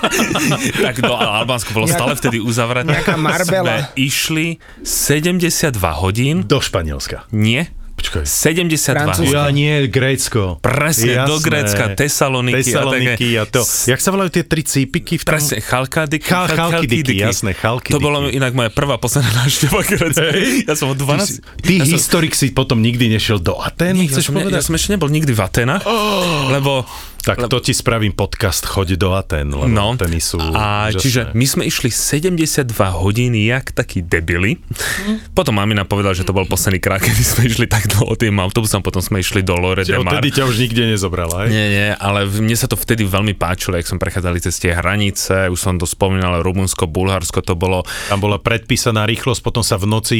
[0.83, 2.89] tak do Albánsko bolo stále vtedy uzavreté.
[2.91, 3.93] nejaká Marbella.
[3.93, 4.47] Sme išli
[4.81, 6.37] 72 hodín.
[6.43, 7.29] Do Španielska.
[7.31, 7.76] Nie.
[7.97, 8.23] Počkaj.
[8.23, 9.33] 72 Francúzsko.
[9.33, 10.61] Ja nie, Grécko.
[10.61, 13.53] Presne, do Grécka, Tesaloniky a Tesaloniky a, také.
[13.55, 13.63] to.
[13.89, 15.31] Jak sa volajú tie tri cípiky v tom?
[15.33, 16.23] Presne, Chalkádiky.
[16.23, 17.93] Chal- Chalkidiky, jasné, Chalkidiky.
[17.93, 20.29] To bolo inak moja prvá posledná návšteva Grécka.
[20.63, 21.25] Ja som od Ty, 12...
[21.25, 24.37] si- ty ja som- historik si potom nikdy nešiel do Aten, Nie, ja chceš som,
[24.37, 24.55] ne, povedať?
[24.55, 26.85] ja som ešte nebol nikdy v Atenách, oh, lebo...
[27.27, 31.01] Tak to ti spravím podcast Choď do Aten, lebo No, Ateny sú a úžasné.
[31.03, 34.63] čiže my sme išli 72 hodín jak takí debili.
[35.35, 38.79] Potom mamina povedala, že to bol posledný krát, kedy sme išli tak dlho tým autobusom,
[38.79, 40.17] potom sme išli do Lore de Mar.
[40.17, 41.51] Odtedy ťa už nikde nezobrala, hej?
[41.51, 45.51] Nie, nie, ale mne sa to vtedy veľmi páčilo, jak som prechádzali cez tie hranice,
[45.51, 47.83] už som to spomínal, Rumunsko, Bulharsko, to bolo...
[48.07, 50.19] Tam bola predpísaná rýchlosť, potom sa v noci...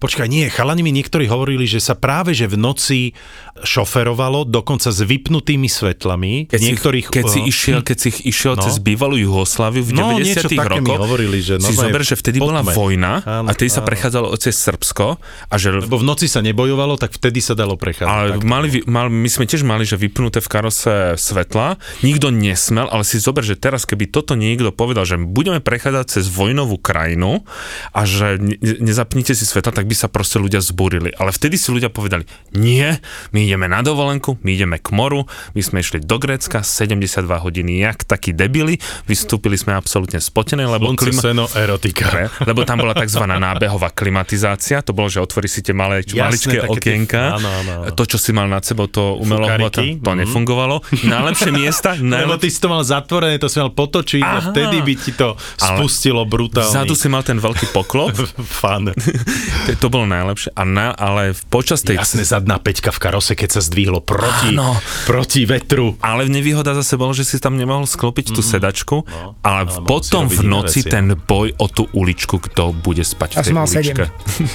[0.00, 3.12] Počkaj, nie, chalani mi niektorí hovorili, že sa práve, že v noci
[3.60, 7.06] šoferovalo, dokonca s vypnutými svetlami, Keď niektorých...
[7.06, 8.62] si, keď si eh, išiel, keď si išiel No.
[8.62, 12.02] cez bývalú Jugosláviu v No, 90 niečo také mi rokoch, hovorili, že si normálne zober,
[12.02, 12.72] že vtedy bola potme.
[12.72, 13.88] vojna Áno, a vtedy sa áno.
[13.88, 15.06] prechádzalo cez Srbsko
[15.46, 18.08] a že Lebo v noci sa nebojovalo, tak vtedy sa dalo prechádzať.
[18.08, 23.02] ale mali, mal, my sme tiež mali, že vypnuté v karose svetla, nikto nesmel, ale
[23.02, 27.42] si zober, že teraz keby toto niekto povedal, že budeme prechádzať cez vojnovú krajinu
[27.90, 31.10] a že ne, nezapnite si svetla, tak by sa proste ľudia zbúrili.
[31.12, 32.86] Ale vtedy si ľudia povedali, nie,
[33.30, 37.80] my ideme na dovolenku, my ideme k moru, my sme išli do Grécka 72 hodiny,
[37.80, 38.76] jak takí debili,
[39.08, 42.12] vystúpili sme absolútne spotené, lebo Slnce, seno, erotika.
[42.12, 43.24] Dobre, lebo tam bola tzv.
[43.24, 47.48] nábehová klimatizácia, to bolo, že otvorí si tie malé, Jasné, maličké také tie- okienka, áno,
[47.48, 47.96] áno, áno.
[47.96, 50.28] to, čo si mal nad sebou, to umelo to mhm.
[50.28, 50.84] nefungovalo.
[51.08, 52.44] Najlepšie miesta, Lebo najlep...
[52.44, 54.40] ty si to mal zatvorené, to si mal potočiť a Aha.
[54.52, 56.68] vtedy by ti to spustilo brutálne.
[56.68, 58.12] Vzadu si mal ten veľký poklop,
[58.60, 58.92] Fan.
[58.92, 60.52] to, to bolo najlepšie.
[60.52, 61.96] A na, ale počas tej...
[61.96, 64.76] Jasné, zadná peťka v karose, keď sa zdvihlo proti, Áno.
[65.08, 65.96] proti vetru.
[66.02, 70.30] Ale nevýhoda zase bolo, že si tam nemohol sklopiť tú sedačku, No, ale ale potom
[70.30, 74.04] v noci veci, ten boj o tú uličku, kto bude spať v tej uličke.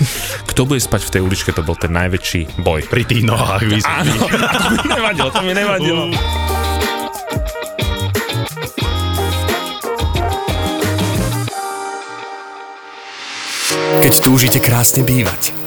[0.52, 2.88] kto bude spať v tej uličke, to bol ten najväčší boj.
[2.90, 3.62] Pri tých nohách
[4.02, 6.04] Áno, to mi nevadilo, to mi nevadilo.
[14.02, 15.61] Keď túžite krásne bývať,